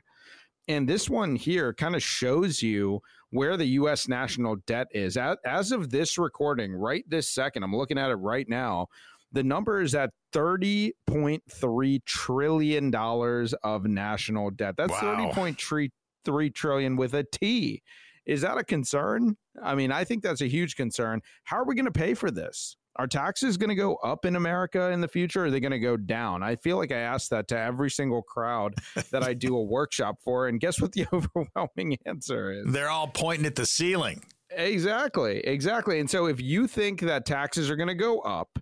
[0.68, 3.00] And this one here kind of shows you
[3.30, 4.08] where the U.S.
[4.08, 5.20] national debt is.
[5.46, 8.88] As of this recording, right this second, I'm looking at it right now.
[9.34, 14.76] The number is at $30.3 trillion of national debt.
[14.78, 15.34] That's wow.
[15.36, 15.90] 30.3
[16.28, 17.82] 3 trillion with a T.
[18.26, 19.38] Is that a concern?
[19.64, 21.22] I mean, I think that's a huge concern.
[21.46, 22.76] How are we going to pay for this?
[22.98, 25.44] Are taxes going to go up in America in the future?
[25.44, 26.44] Or are they going to go down?
[26.44, 28.76] I feel like I ask that to every single crowd
[29.12, 30.50] that I do a workshop for.
[30.50, 32.66] And guess what the overwhelming answer is?
[32.68, 34.24] They're all pointing at the ceiling.
[34.50, 35.40] Exactly.
[35.40, 36.02] Exactly.
[36.02, 38.60] And so if you think that taxes are going to go up,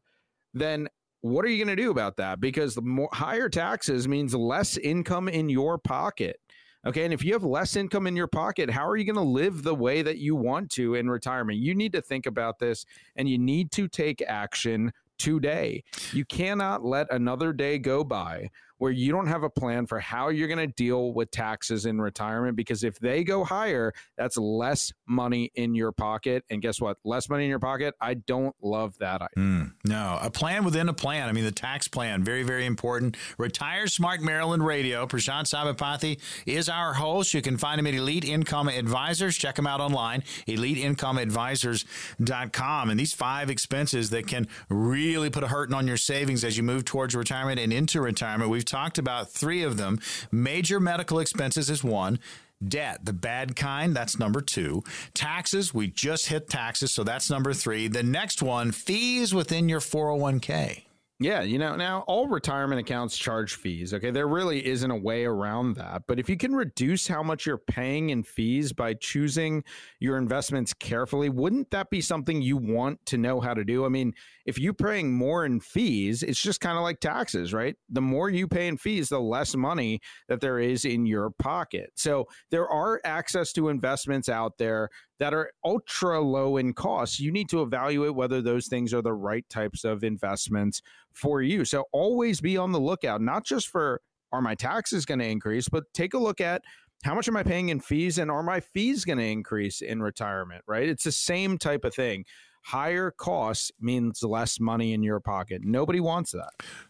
[0.54, 0.90] then
[1.22, 2.40] what are you going to do about that?
[2.40, 6.40] Because the more higher taxes means less income in your pocket.
[6.86, 7.04] Okay.
[7.04, 9.64] And if you have less income in your pocket, how are you going to live
[9.64, 11.58] the way that you want to in retirement?
[11.58, 15.84] You need to think about this and you need to take action today.
[16.12, 20.30] You cannot let another day go by where you don't have a plan for how
[20.30, 24.92] you're going to deal with taxes in retirement because if they go higher, that's less
[25.08, 26.44] money in your pocket.
[26.50, 26.98] And guess what?
[27.04, 27.96] Less money in your pocket.
[28.02, 29.22] I don't love that.
[29.38, 31.30] Mm, no, a plan within a plan.
[31.30, 33.18] I mean, the tax plan, very, very important.
[33.38, 35.06] Retire Smart Maryland Radio.
[35.06, 37.34] Prashant Sabapathy is our host.
[37.34, 39.38] You can find him at Elite Income Advisors.
[39.38, 42.90] Check him out online, eliteincomeadvisors.com.
[42.90, 46.64] And these five expenses that can really put a hurting on your savings as you
[46.64, 48.50] move towards retirement and into retirement.
[48.50, 50.00] We've talked about three of them.
[50.32, 52.20] Major medical expenses is one.
[52.66, 54.84] Debt, the bad kind, that's number two.
[55.14, 57.88] Taxes, we just hit taxes, so that's number three.
[57.88, 60.84] The next one, fees within your 401k.
[61.18, 63.94] Yeah, you know, now all retirement accounts charge fees.
[63.94, 64.12] Okay.
[64.12, 66.04] There really isn't a way around that.
[66.08, 69.64] But if you can reduce how much you're paying in fees by choosing
[70.02, 73.86] your investments carefully, wouldn't that be something you want to know how to do?
[73.86, 74.14] I mean,
[74.46, 77.76] if you're paying more in fees, it's just kind of like taxes, right?
[77.90, 81.92] The more you pay in fees, the less money that there is in your pocket.
[81.96, 87.20] So there are access to investments out there that are ultra low in cost.
[87.20, 90.82] You need to evaluate whether those things are the right types of investments
[91.12, 91.66] for you.
[91.66, 95.70] So always be on the lookout, not just for are my taxes going to increase,
[95.70, 96.62] but take a look at
[97.04, 100.02] how much am I paying in fees and are my fees going to increase in
[100.02, 100.90] retirement, right?
[100.90, 102.26] It's the same type of thing.
[102.66, 105.62] Higher costs means less money in your pocket.
[105.64, 106.50] Nobody wants that.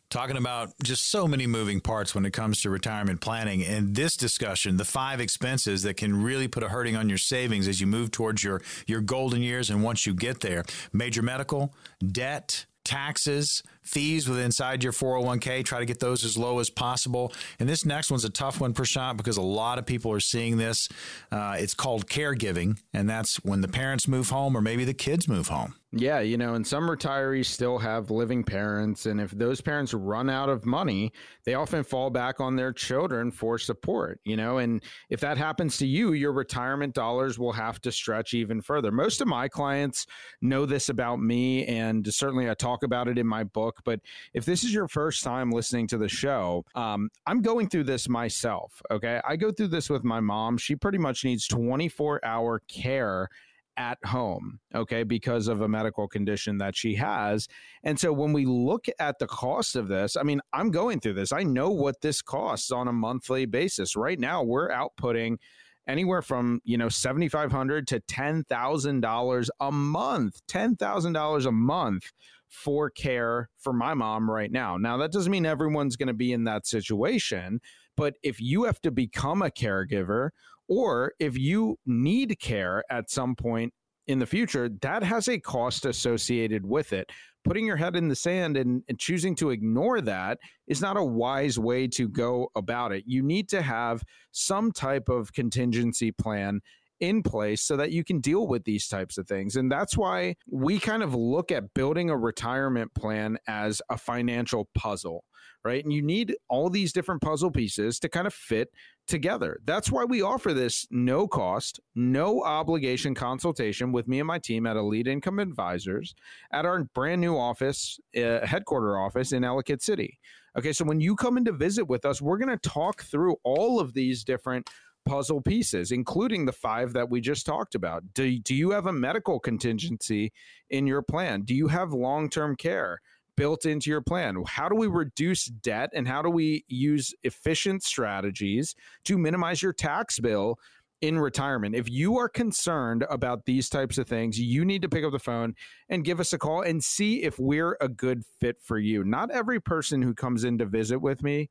[0.10, 3.62] Talking about just so many moving parts when it comes to retirement planning.
[3.62, 7.68] And this discussion, the five expenses that can really put a hurting on your savings
[7.68, 11.74] as you move towards your, your golden years and once you get there major medical,
[12.02, 15.63] debt, taxes, fees with inside your 401k.
[15.63, 17.34] Try to get those as low as possible.
[17.60, 20.58] And this next one's a tough one, Prashant, because a lot of people are seeing
[20.58, 20.89] this.
[21.32, 25.28] Uh, it's called caregiving, and that's when the parents move home or maybe the kids
[25.28, 25.76] move home.
[25.98, 29.06] Yeah, you know, and some retirees still have living parents.
[29.06, 31.13] And if those parents run out of money,
[31.45, 34.58] they often fall back on their children for support, you know.
[34.58, 38.91] And if that happens to you, your retirement dollars will have to stretch even further.
[38.91, 40.06] Most of my clients
[40.41, 41.65] know this about me.
[41.65, 43.84] And certainly I talk about it in my book book.
[43.84, 44.00] But
[44.34, 48.10] if this is your first time listening to the show, um, I'm going through this
[48.10, 48.82] myself.
[48.92, 49.22] Okay.
[49.28, 50.58] I go through this with my mom.
[50.58, 53.30] She pretty much needs 24 hour care
[53.78, 57.46] at home, okay, because of a medical condition that she has.
[57.84, 61.16] And so when we look at the cost of this, I mean, I'm going through
[61.16, 61.34] this.
[61.34, 63.98] I know what this costs on a monthly basis.
[63.98, 65.40] Right now, we're outputting
[65.88, 70.40] anywhere from you know seventy five hundred to ten thousand dollars a month.
[70.48, 72.12] Ten thousand dollars a month
[72.56, 74.77] for care for my mom right now.
[74.77, 77.60] Now that doesn't mean everyone's going to be in that situation,
[77.97, 80.29] but if you have to become a caregiver
[80.67, 83.73] or if you need care at some point
[84.08, 87.10] in the future, that has a cost associated with it.
[87.43, 91.03] Putting your head in the sand and, and, choosing to ignore that is not a
[91.03, 93.03] wise way to go about it.
[93.06, 96.62] You need to have some type of contingency plan
[97.00, 99.56] in place so that you can deal with these types of things.
[99.56, 104.69] And that's why we kind of look at building a retirement plan as a financial
[104.75, 105.23] puzzle
[105.65, 105.83] right?
[105.83, 108.69] And you need all these different puzzle pieces to kind of fit
[109.08, 109.60] together.
[109.65, 114.67] That's why we offer this no cost, no obligation consultation with me and my team
[114.67, 116.13] at Elite Income Advisors
[116.54, 120.19] at our brand new office, uh, headquarter office in Ellicott City.
[120.58, 123.35] Okay, so when you come in to visit with us, we're going to talk through
[123.43, 124.69] all of these different
[125.06, 128.03] puzzle pieces, including the five that we just talked about.
[128.13, 130.31] Do, do you have a medical contingency
[130.69, 131.43] in your plan?
[131.43, 132.99] Do you have long term care?
[133.37, 134.41] built into your plan?
[134.47, 138.75] How do we reduce debt and how do we use efficient strategies
[139.06, 140.58] to minimize your tax bill
[141.01, 141.75] in retirement?
[141.75, 145.19] If you are concerned about these types of things, you need to pick up the
[145.19, 145.56] phone
[145.89, 149.03] and give us a call and see if we're a good fit for you.
[149.03, 151.49] Not every person who comes in to visit with me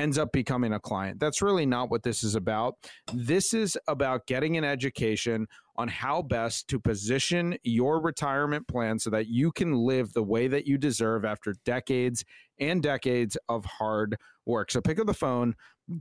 [0.00, 1.20] ends up becoming a client.
[1.20, 2.76] That's really not what this is about.
[3.12, 5.46] This is about getting an education
[5.76, 10.48] on how best to position your retirement plan so that you can live the way
[10.48, 12.24] that you deserve after decades
[12.58, 14.70] and decades of hard work.
[14.70, 15.54] So pick up the phone,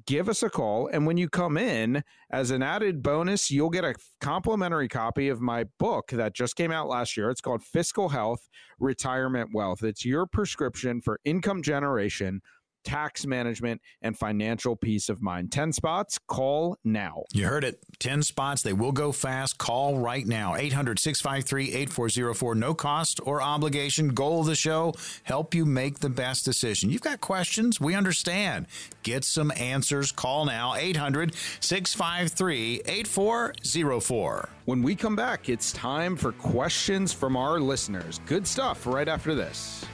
[0.05, 3.83] give us a call, and when you come in, as an added bonus, you'll get
[3.83, 7.29] a complimentary copy of my book that just came out last year.
[7.29, 8.47] It's called Fiscal Health
[8.79, 9.83] Retirement Wealth.
[9.83, 12.41] It's your prescription for income generation
[12.83, 15.51] tax management, and financial peace of mind.
[15.51, 17.23] 10 spots, call now.
[17.33, 17.83] You heard it.
[17.99, 18.61] 10 spots.
[18.61, 19.57] They will go fast.
[19.57, 20.55] Call right now.
[20.55, 22.55] 800 653 8404.
[22.55, 24.09] No cost or obligation.
[24.09, 26.89] Goal of the show help you make the best decision.
[26.89, 27.79] You've got questions.
[27.79, 28.67] We understand.
[29.03, 30.11] Get some answers.
[30.11, 30.75] Call now.
[30.75, 34.49] 800 653 8404.
[34.65, 38.19] When we come back, it's time for questions from our listeners.
[38.25, 39.85] Good stuff right after this.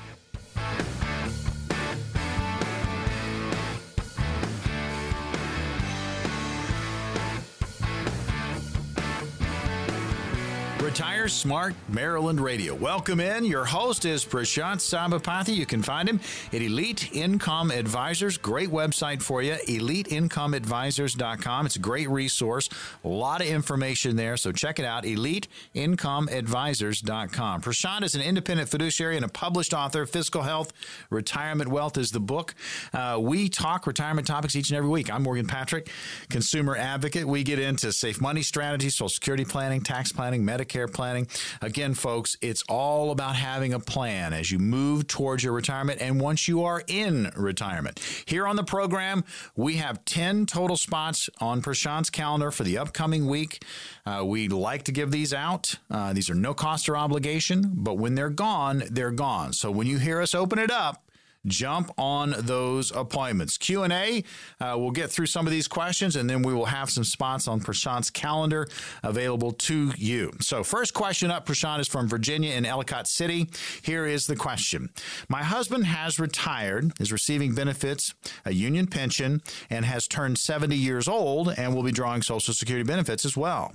[10.95, 12.73] Retire Smart Maryland Radio.
[12.73, 13.43] Welcome in.
[13.43, 15.53] Your host is Prashant Sabapathy.
[15.53, 16.21] You can find him
[16.53, 18.37] at Elite Income Advisors.
[18.37, 21.65] Great website for you, eliteincomeadvisors.com.
[21.65, 22.69] It's a great resource.
[23.03, 27.61] A lot of information there, so check it out, eliteincomeadvisors.com.
[27.61, 30.05] Prashant is an independent fiduciary and a published author.
[30.05, 30.71] Fiscal Health,
[31.09, 32.55] Retirement Wealth is the book.
[32.93, 35.11] Uh, we talk retirement topics each and every week.
[35.11, 35.89] I'm Morgan Patrick,
[36.29, 37.27] consumer advocate.
[37.27, 41.27] We get into safe money strategies, Social Security planning, tax planning, Medicare care planning.
[41.61, 46.19] Again, folks, it's all about having a plan as you move towards your retirement and
[46.21, 47.99] once you are in retirement.
[48.25, 49.23] Here on the program,
[49.55, 53.63] we have 10 total spots on Prashant's calendar for the upcoming week.
[54.05, 55.75] Uh, we like to give these out.
[55.89, 59.53] Uh, these are no cost or obligation, but when they're gone, they're gone.
[59.53, 61.04] So when you hear us open it up,
[61.45, 63.57] jump on those appointments.
[63.57, 64.23] Q&A,
[64.59, 67.47] uh, we'll get through some of these questions and then we will have some spots
[67.47, 68.67] on Prashant's calendar
[69.03, 70.31] available to you.
[70.41, 73.49] So first question up, Prashant, is from Virginia in Ellicott City.
[73.81, 74.89] Here is the question.
[75.29, 78.13] My husband has retired, is receiving benefits,
[78.45, 82.83] a union pension, and has turned 70 years old and will be drawing Social Security
[82.83, 83.73] benefits as well.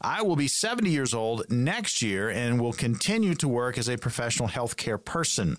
[0.00, 3.96] I will be 70 years old next year and will continue to work as a
[3.96, 5.58] professional healthcare person.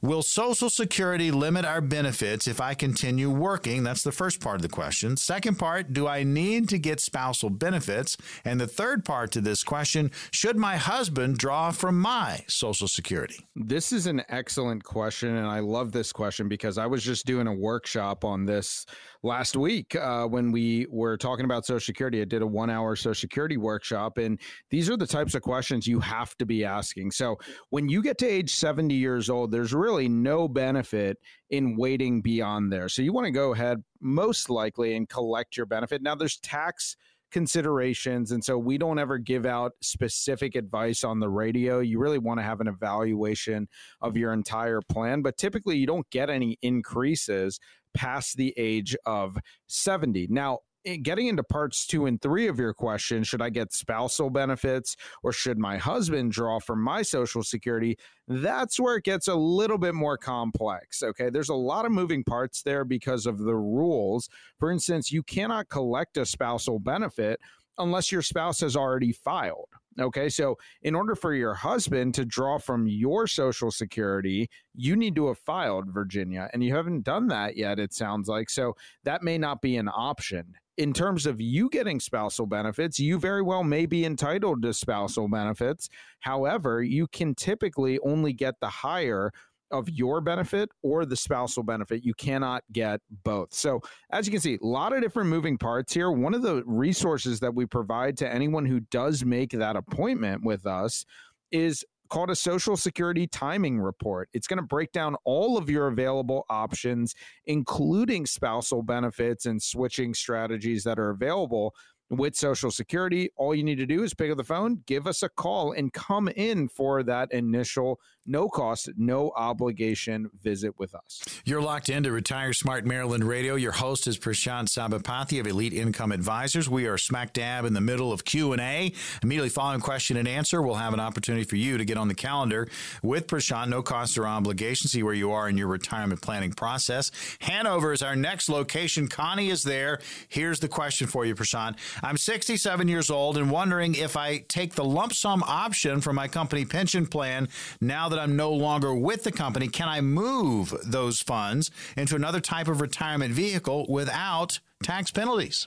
[0.00, 3.84] Will Social Security Security limit our benefits if I continue working?
[3.84, 5.16] That's the first part of the question.
[5.16, 8.18] Second part, do I need to get spousal benefits?
[8.44, 13.46] And the third part to this question, should my husband draw from my Social Security?
[13.56, 15.34] This is an excellent question.
[15.36, 18.84] And I love this question because I was just doing a workshop on this
[19.24, 22.20] last week uh, when we were talking about Social Security.
[22.20, 24.38] I did a one hour Social Security workshop, and
[24.70, 27.10] these are the types of questions you have to be asking.
[27.10, 27.36] So
[27.70, 31.18] when you get to age 70 years old, there's really no benefit
[31.50, 32.88] in waiting beyond there.
[32.88, 36.02] So you want to go ahead, most likely, and collect your benefit.
[36.02, 36.94] Now, there's tax
[37.32, 38.30] considerations.
[38.30, 41.80] And so we don't ever give out specific advice on the radio.
[41.80, 43.66] You really want to have an evaluation
[44.00, 47.58] of your entire plan, but typically you don't get any increases
[47.94, 49.38] past the age of
[49.68, 50.28] 70.
[50.30, 50.58] Now,
[51.02, 55.32] getting into parts two and three of your question, should I get spousal benefits or
[55.32, 57.96] should my husband draw from my Social Security?
[58.28, 61.02] That's where it gets a little bit more complex.
[61.02, 61.30] Okay.
[61.30, 64.28] There's a lot of moving parts there because of the rules.
[64.58, 67.40] For instance, you cannot collect a spousal benefit
[67.78, 69.68] unless your spouse has already filed.
[70.00, 70.28] Okay.
[70.28, 75.28] So, in order for your husband to draw from your Social Security, you need to
[75.28, 78.50] have filed Virginia, and you haven't done that yet, it sounds like.
[78.50, 78.74] So,
[79.04, 83.42] that may not be an option in terms of you getting spousal benefits, you very
[83.42, 85.88] well may be entitled to spousal benefits.
[86.20, 89.30] However, you can typically only get the higher
[89.70, 92.04] of your benefit or the spousal benefit.
[92.04, 93.52] You cannot get both.
[93.52, 96.10] So, as you can see, a lot of different moving parts here.
[96.10, 100.66] One of the resources that we provide to anyone who does make that appointment with
[100.66, 101.04] us
[101.50, 104.28] is called a Social Security timing report.
[104.32, 107.14] It's going to break down all of your available options,
[107.46, 111.74] including spousal benefits and switching strategies that are available
[112.10, 113.30] with Social Security.
[113.36, 115.92] All you need to do is pick up the phone, give us a call, and
[115.92, 121.22] come in for that initial no cost, no obligation visit with us.
[121.44, 123.54] You're locked into Retire Smart Maryland Radio.
[123.54, 126.68] Your host is Prashant Sabapathy of Elite Income Advisors.
[126.68, 128.92] We are smack dab in the middle of Q&A.
[129.22, 132.14] Immediately following question and answer, we'll have an opportunity for you to get on the
[132.14, 132.68] calendar
[133.02, 137.10] with Prashant, no cost or obligation, see where you are in your retirement planning process.
[137.40, 139.08] Hanover is our next location.
[139.08, 140.00] Connie is there.
[140.28, 141.76] Here's the question for you, Prashant.
[142.02, 146.28] I'm 67 years old and wondering if I take the lump sum option for my
[146.28, 147.48] company pension plan
[147.80, 152.40] now that I'm no longer with the company, can I move those funds into another
[152.40, 155.66] type of retirement vehicle without tax penalties?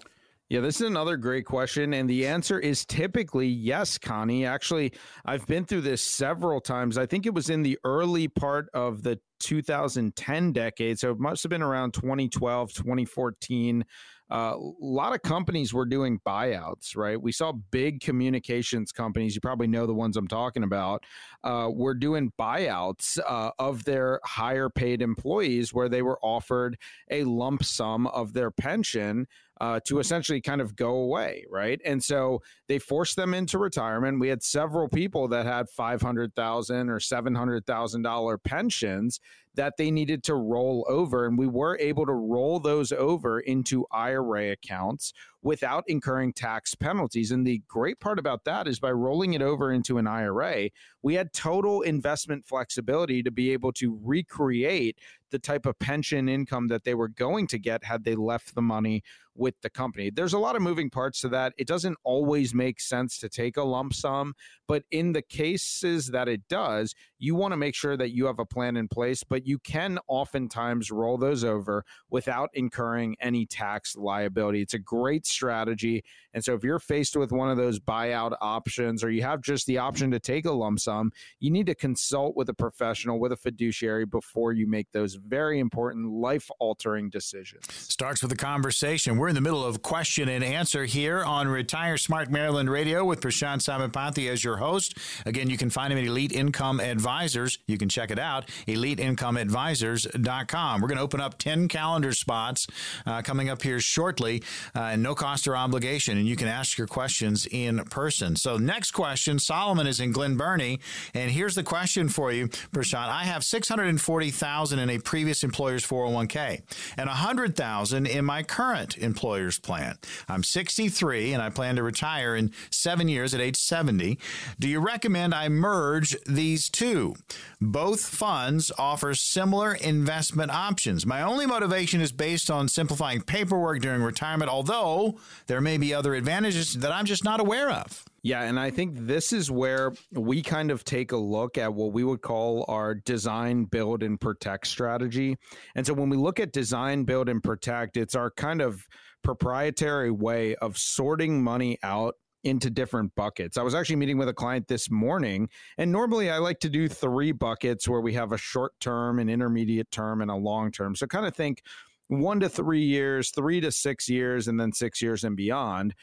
[0.50, 1.94] Yeah, this is another great question.
[1.94, 4.46] And the answer is typically yes, Connie.
[4.46, 4.94] Actually,
[5.26, 6.98] I've been through this several times.
[6.98, 11.00] I think it was in the early part of the 2010 decade.
[11.00, 13.86] So it must have been around 2012, 2014
[14.30, 17.22] uh, a lot of companies were doing buyouts, right?
[17.22, 21.06] We saw big communications companies, you probably know the ones I'm talking about,
[21.44, 26.78] uh, were doing buyouts uh, of their higher paid employees where they were offered
[27.10, 29.28] a lump sum of their pension
[29.60, 31.82] uh, to essentially kind of go away, right?
[31.84, 34.20] And so they forced them into retirement.
[34.20, 39.20] We had several people that had five hundred thousand or seven hundred thousand dollar pensions
[39.58, 43.86] that they needed to roll over, and we were able to roll those over into
[43.92, 47.32] IRA accounts without incurring tax penalties.
[47.32, 50.70] And the great part about that is by rolling it over into an IRA,
[51.04, 54.98] we had total investment flexibility to be able to recreate
[55.32, 58.62] the type of pension income that they were going to get had they left the
[58.62, 59.04] money
[59.38, 60.10] with the company.
[60.10, 61.54] There's a lot of moving parts to that.
[61.58, 64.34] It doesn't always make sense to take a lump sum,
[64.68, 68.40] but in the cases that it does, you want to make sure that you have
[68.40, 73.96] a plan in place, but you can oftentimes roll those over without incurring any tax
[73.96, 74.62] liability.
[74.62, 76.04] It's a great strategy.
[76.34, 79.68] And so if you're faced with one of those buyout options or you have just
[79.68, 83.32] the option to take a lump sum, you need to consult with a professional, with
[83.32, 87.64] a fiduciary before you make those very important life altering decisions.
[87.70, 89.18] Starts with a conversation.
[89.18, 93.22] We're in the middle of question and answer here on Retire Smart Maryland Radio with
[93.22, 94.98] Prashant Sabapathy as your host.
[95.26, 97.58] Again, you can find him at Elite Income Advisors.
[97.68, 100.82] You can check it out, eliteincomeadvisors.com.
[100.82, 102.68] We're going to open up 10 calendar spots
[103.06, 104.44] uh, coming up here shortly,
[104.76, 106.18] uh, and no cost or obligation.
[106.18, 108.36] And you can ask your questions in person.
[108.36, 110.80] So, next question Solomon is in Glen Burnie.
[111.14, 113.10] And here's the question for you, Prashant.
[113.10, 116.62] I have 640000 in a previous employer's 401k
[116.98, 119.98] and 100000 in my current employer's plan.
[120.28, 124.20] I'm 63 and I plan to retire in seven years at age 70.
[124.60, 127.16] Do you recommend I merge these two?
[127.62, 131.06] Both funds offer similar investment options.
[131.06, 136.16] My only motivation is based on simplifying paperwork during retirement, although there may be other
[136.16, 138.04] advantages that I'm just not aware of.
[138.28, 141.94] Yeah, and I think this is where we kind of take a look at what
[141.94, 145.38] we would call our design, build, and protect strategy.
[145.76, 148.86] And so when we look at design, build, and protect, it's our kind of
[149.24, 153.58] proprietary way of sorting money out into different buckets.
[153.58, 155.48] I was actually meeting with a client this morning,
[155.78, 159.30] and normally I like to do three buckets where we have a short term, an
[159.30, 160.98] intermediate term, and a long term.
[160.98, 161.62] So kind of think
[162.10, 165.94] one to three years, three to six years, and then six years and beyond.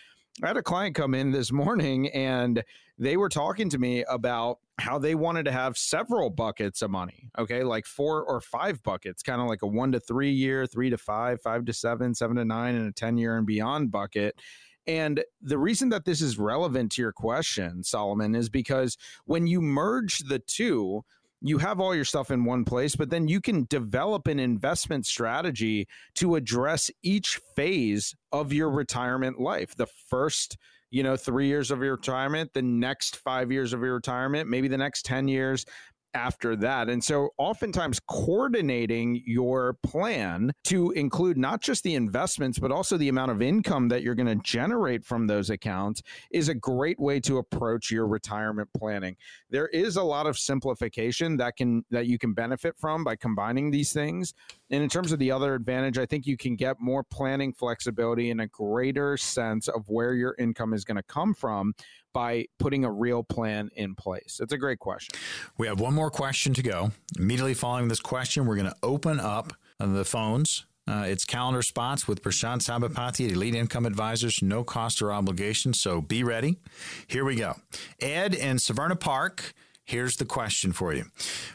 [0.43, 2.64] I had a client come in this morning and
[2.99, 7.30] they were talking to me about how they wanted to have several buckets of money.
[7.39, 7.62] Okay.
[7.62, 10.99] Like four or five buckets, kind of like a one to three year, three to
[10.99, 14.41] five, five to seven, seven to nine, and a 10 year and beyond bucket.
[14.87, 19.62] And the reason that this is relevant to your question, Solomon, is because when you
[19.62, 21.05] merge the two,
[21.41, 25.07] you have all your stuff in one place, but then you can develop an investment
[25.07, 29.74] strategy to address each phase of your retirement life.
[29.76, 30.57] The first,
[30.91, 34.68] you know, three years of your retirement, the next five years of your retirement, maybe
[34.68, 35.66] the next 10 years,
[36.15, 36.89] after that.
[36.89, 43.09] And so, oftentimes, coordinating your plan to include not just the investments, but also the
[43.09, 47.21] amount of income that you're going to generate from those accounts is a great way
[47.21, 49.17] to approach your retirement planning.
[49.51, 53.71] There is a lot of simplification that can that you can benefit from by combining
[53.71, 54.35] these things.
[54.71, 58.31] And in terms of the other advantage, I think you can get more planning flexibility
[58.31, 61.75] and a greater sense of where your income is going to come from
[62.15, 64.39] by putting a real plan in place?
[64.41, 65.15] It's a great question.
[65.59, 66.93] We have one more question to go.
[67.19, 70.65] Immediately following this question, we're going to open up the phones.
[70.87, 75.73] Uh, it's calendar spots with Prashant Sabapathy at Elite Income Advisors, no cost or obligation.
[75.73, 76.59] So be ready.
[77.07, 77.55] Here we go.
[78.01, 79.55] Ed in Severna Park.
[79.87, 81.05] Here's the question for you.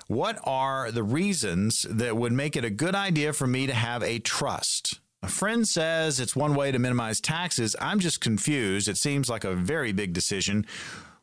[0.08, 4.04] What are the reasons that would make it a good idea for me to have
[4.04, 5.00] a trust?
[5.22, 7.76] A friend says it's one way to minimize taxes.
[7.82, 8.88] I'm just confused.
[8.88, 10.66] It seems like a very big decision.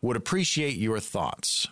[0.03, 1.67] Would appreciate your thoughts.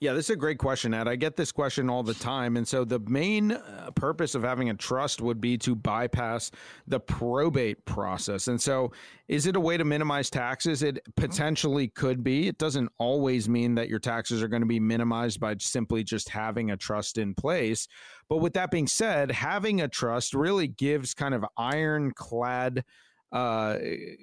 [0.00, 1.08] Yeah, this is a great question, Ed.
[1.08, 2.56] I get this question all the time.
[2.56, 6.52] And so the main uh, purpose of having a trust would be to bypass
[6.86, 8.46] the probate process.
[8.46, 8.92] And so
[9.26, 10.84] is it a way to minimize taxes?
[10.84, 12.46] It potentially could be.
[12.46, 16.28] It doesn't always mean that your taxes are going to be minimized by simply just
[16.28, 17.88] having a trust in place.
[18.28, 22.84] But with that being said, having a trust really gives kind of ironclad
[23.32, 23.76] uh,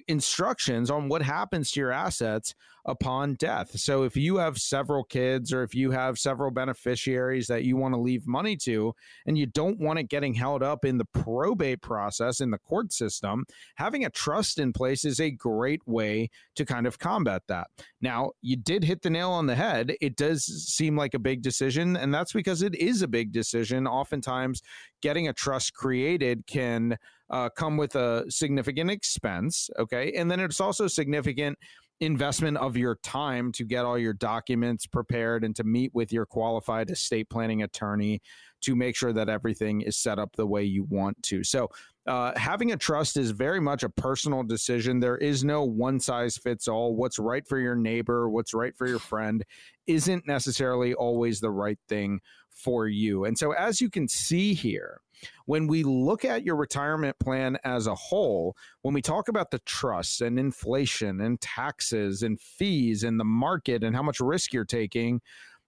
[0.08, 3.78] instructions on what happens to your assets upon death.
[3.80, 7.96] So if you have several kids or if you have several beneficiaries that you want
[7.96, 8.94] to leave money to
[9.26, 12.94] and you don't want it getting held up in the probate process in the court
[12.94, 13.46] system,
[13.76, 17.68] having a trust in place is a great way to kind of combat that.
[18.02, 19.94] Now, you did hit the nail on the head.
[20.00, 23.88] It does seem like a big decision and that's because it is a big decision.
[23.88, 24.62] Oftentimes,
[25.02, 26.98] getting a trust created can
[27.30, 30.14] uh, come with a significant expense, okay?
[30.14, 31.58] And then it's also significant
[32.02, 36.26] investment of your time to get all your documents prepared and to meet with your
[36.26, 38.22] qualified estate planning attorney
[38.62, 41.44] to make sure that everything is set up the way you want to.
[41.44, 41.70] So,
[42.08, 45.00] uh, having a trust is very much a personal decision.
[45.00, 46.96] There is no one size fits all.
[46.96, 49.44] What's right for your neighbor, what's right for your friend,
[49.88, 52.20] isn't necessarily always the right thing
[52.52, 53.26] for you.
[53.26, 55.00] And so, as you can see here,
[55.46, 59.60] when we look at your retirement plan as a whole, when we talk about the
[59.60, 64.66] trusts and inflation and taxes and fees and the market and how much risk you're
[64.66, 65.22] taking,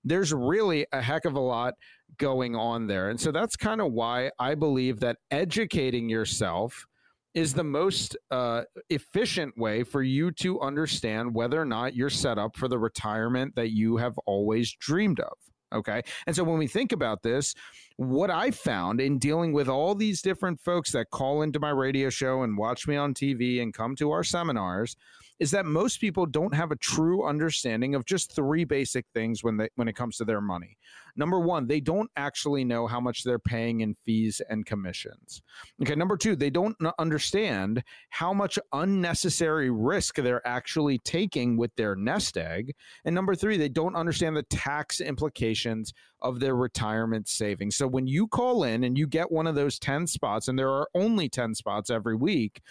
[0.03, 1.73] there's really a heck of a lot
[2.17, 3.09] going on there.
[3.09, 6.85] And so that's kind of why I believe that educating yourself
[7.33, 12.39] is the most uh, efficient way for you to understand whether or not you're set
[12.39, 15.33] up for the retirement that you have always dreamed of.
[15.73, 16.01] Okay.
[16.25, 17.53] And so when we think about this,
[17.97, 22.09] what I found in dealing with all these different folks that call into my radio
[22.09, 24.95] show and watch me on TV and come to our seminars
[25.39, 29.57] is that most people don't have a true understanding of just three basic things when
[29.57, 30.77] they when it comes to their money.
[31.15, 35.41] Number 1, they don't actually know how much they're paying in fees and commissions.
[35.81, 41.95] Okay, number 2, they don't understand how much unnecessary risk they're actually taking with their
[41.95, 42.75] nest egg.
[43.03, 47.75] And number 3, they don't understand the tax implications of their retirement savings.
[47.75, 50.71] So when you call in and you get one of those 10 spots and there
[50.71, 52.61] are only 10 spots every week,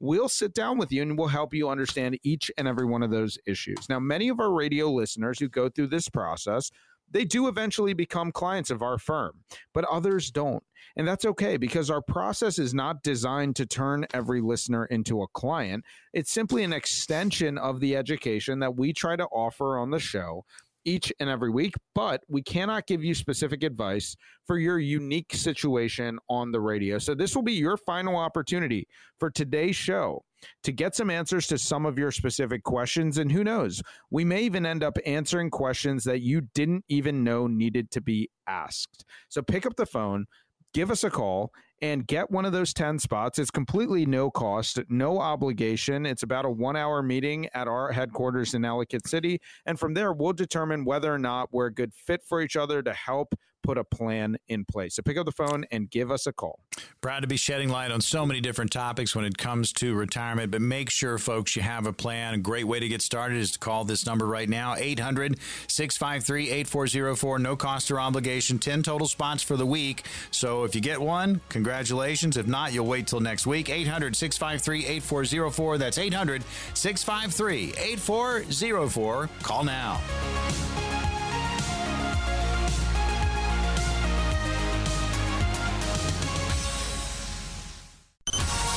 [0.00, 3.10] we'll sit down with you and we'll help you understand each and every one of
[3.10, 3.88] those issues.
[3.88, 6.70] Now, many of our radio listeners who go through this process,
[7.10, 9.32] they do eventually become clients of our firm,
[9.72, 10.62] but others don't.
[10.96, 15.28] And that's okay because our process is not designed to turn every listener into a
[15.28, 15.84] client.
[16.12, 20.44] It's simply an extension of the education that we try to offer on the show
[20.86, 24.16] each and every week, but we cannot give you specific advice
[24.46, 26.98] for your unique situation on the radio.
[26.98, 28.86] So, this will be your final opportunity
[29.18, 30.22] for today's show
[30.62, 33.18] to get some answers to some of your specific questions.
[33.18, 37.46] And who knows, we may even end up answering questions that you didn't even know
[37.46, 39.04] needed to be asked.
[39.28, 40.26] So, pick up the phone,
[40.72, 41.50] give us a call
[41.82, 43.38] and get one of those 10 spots.
[43.38, 46.06] It's completely no cost, no obligation.
[46.06, 49.40] It's about a one hour meeting at our headquarters in Ellicott City.
[49.66, 52.82] And from there, we'll determine whether or not we're a good fit for each other
[52.82, 53.34] to help
[53.66, 54.94] put a plan in place.
[54.94, 56.60] So pick up the phone and give us a call.
[57.00, 60.52] Proud to be shedding light on so many different topics when it comes to retirement,
[60.52, 62.34] but make sure, folks, you have a plan.
[62.34, 66.50] A great way to get started is to call this number right now 800 653
[66.50, 67.38] 8404.
[67.40, 68.58] No cost or obligation.
[68.58, 70.04] 10 total spots for the week.
[70.30, 71.65] So if you get one, congratulations.
[71.66, 73.68] If not, you'll wait till next week.
[73.68, 75.78] 800 653 8404.
[75.78, 76.44] That's 800
[76.74, 79.28] 653 8404.
[79.42, 80.00] Call now.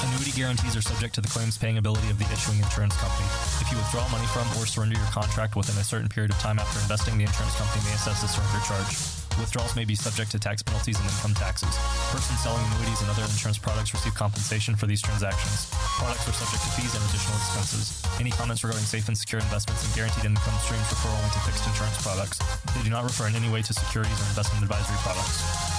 [0.03, 3.27] Annuity guarantees are subject to the claims paying ability of the issuing insurance company.
[3.61, 6.57] If you withdraw money from or surrender your contract within a certain period of time
[6.59, 9.28] after investing, the insurance company may assess a surrender charge.
[9.39, 11.71] Withdrawals may be subject to tax penalties and income taxes.
[12.11, 15.71] Persons selling annuities and other insurance products receive compensation for these transactions.
[15.97, 18.03] Products are subject to fees and additional expenses.
[18.19, 21.65] Any comments regarding safe and secure investments and guaranteed income streams refer only to fixed
[21.65, 22.37] insurance products.
[22.75, 25.78] They do not refer in any way to securities or investment advisory products.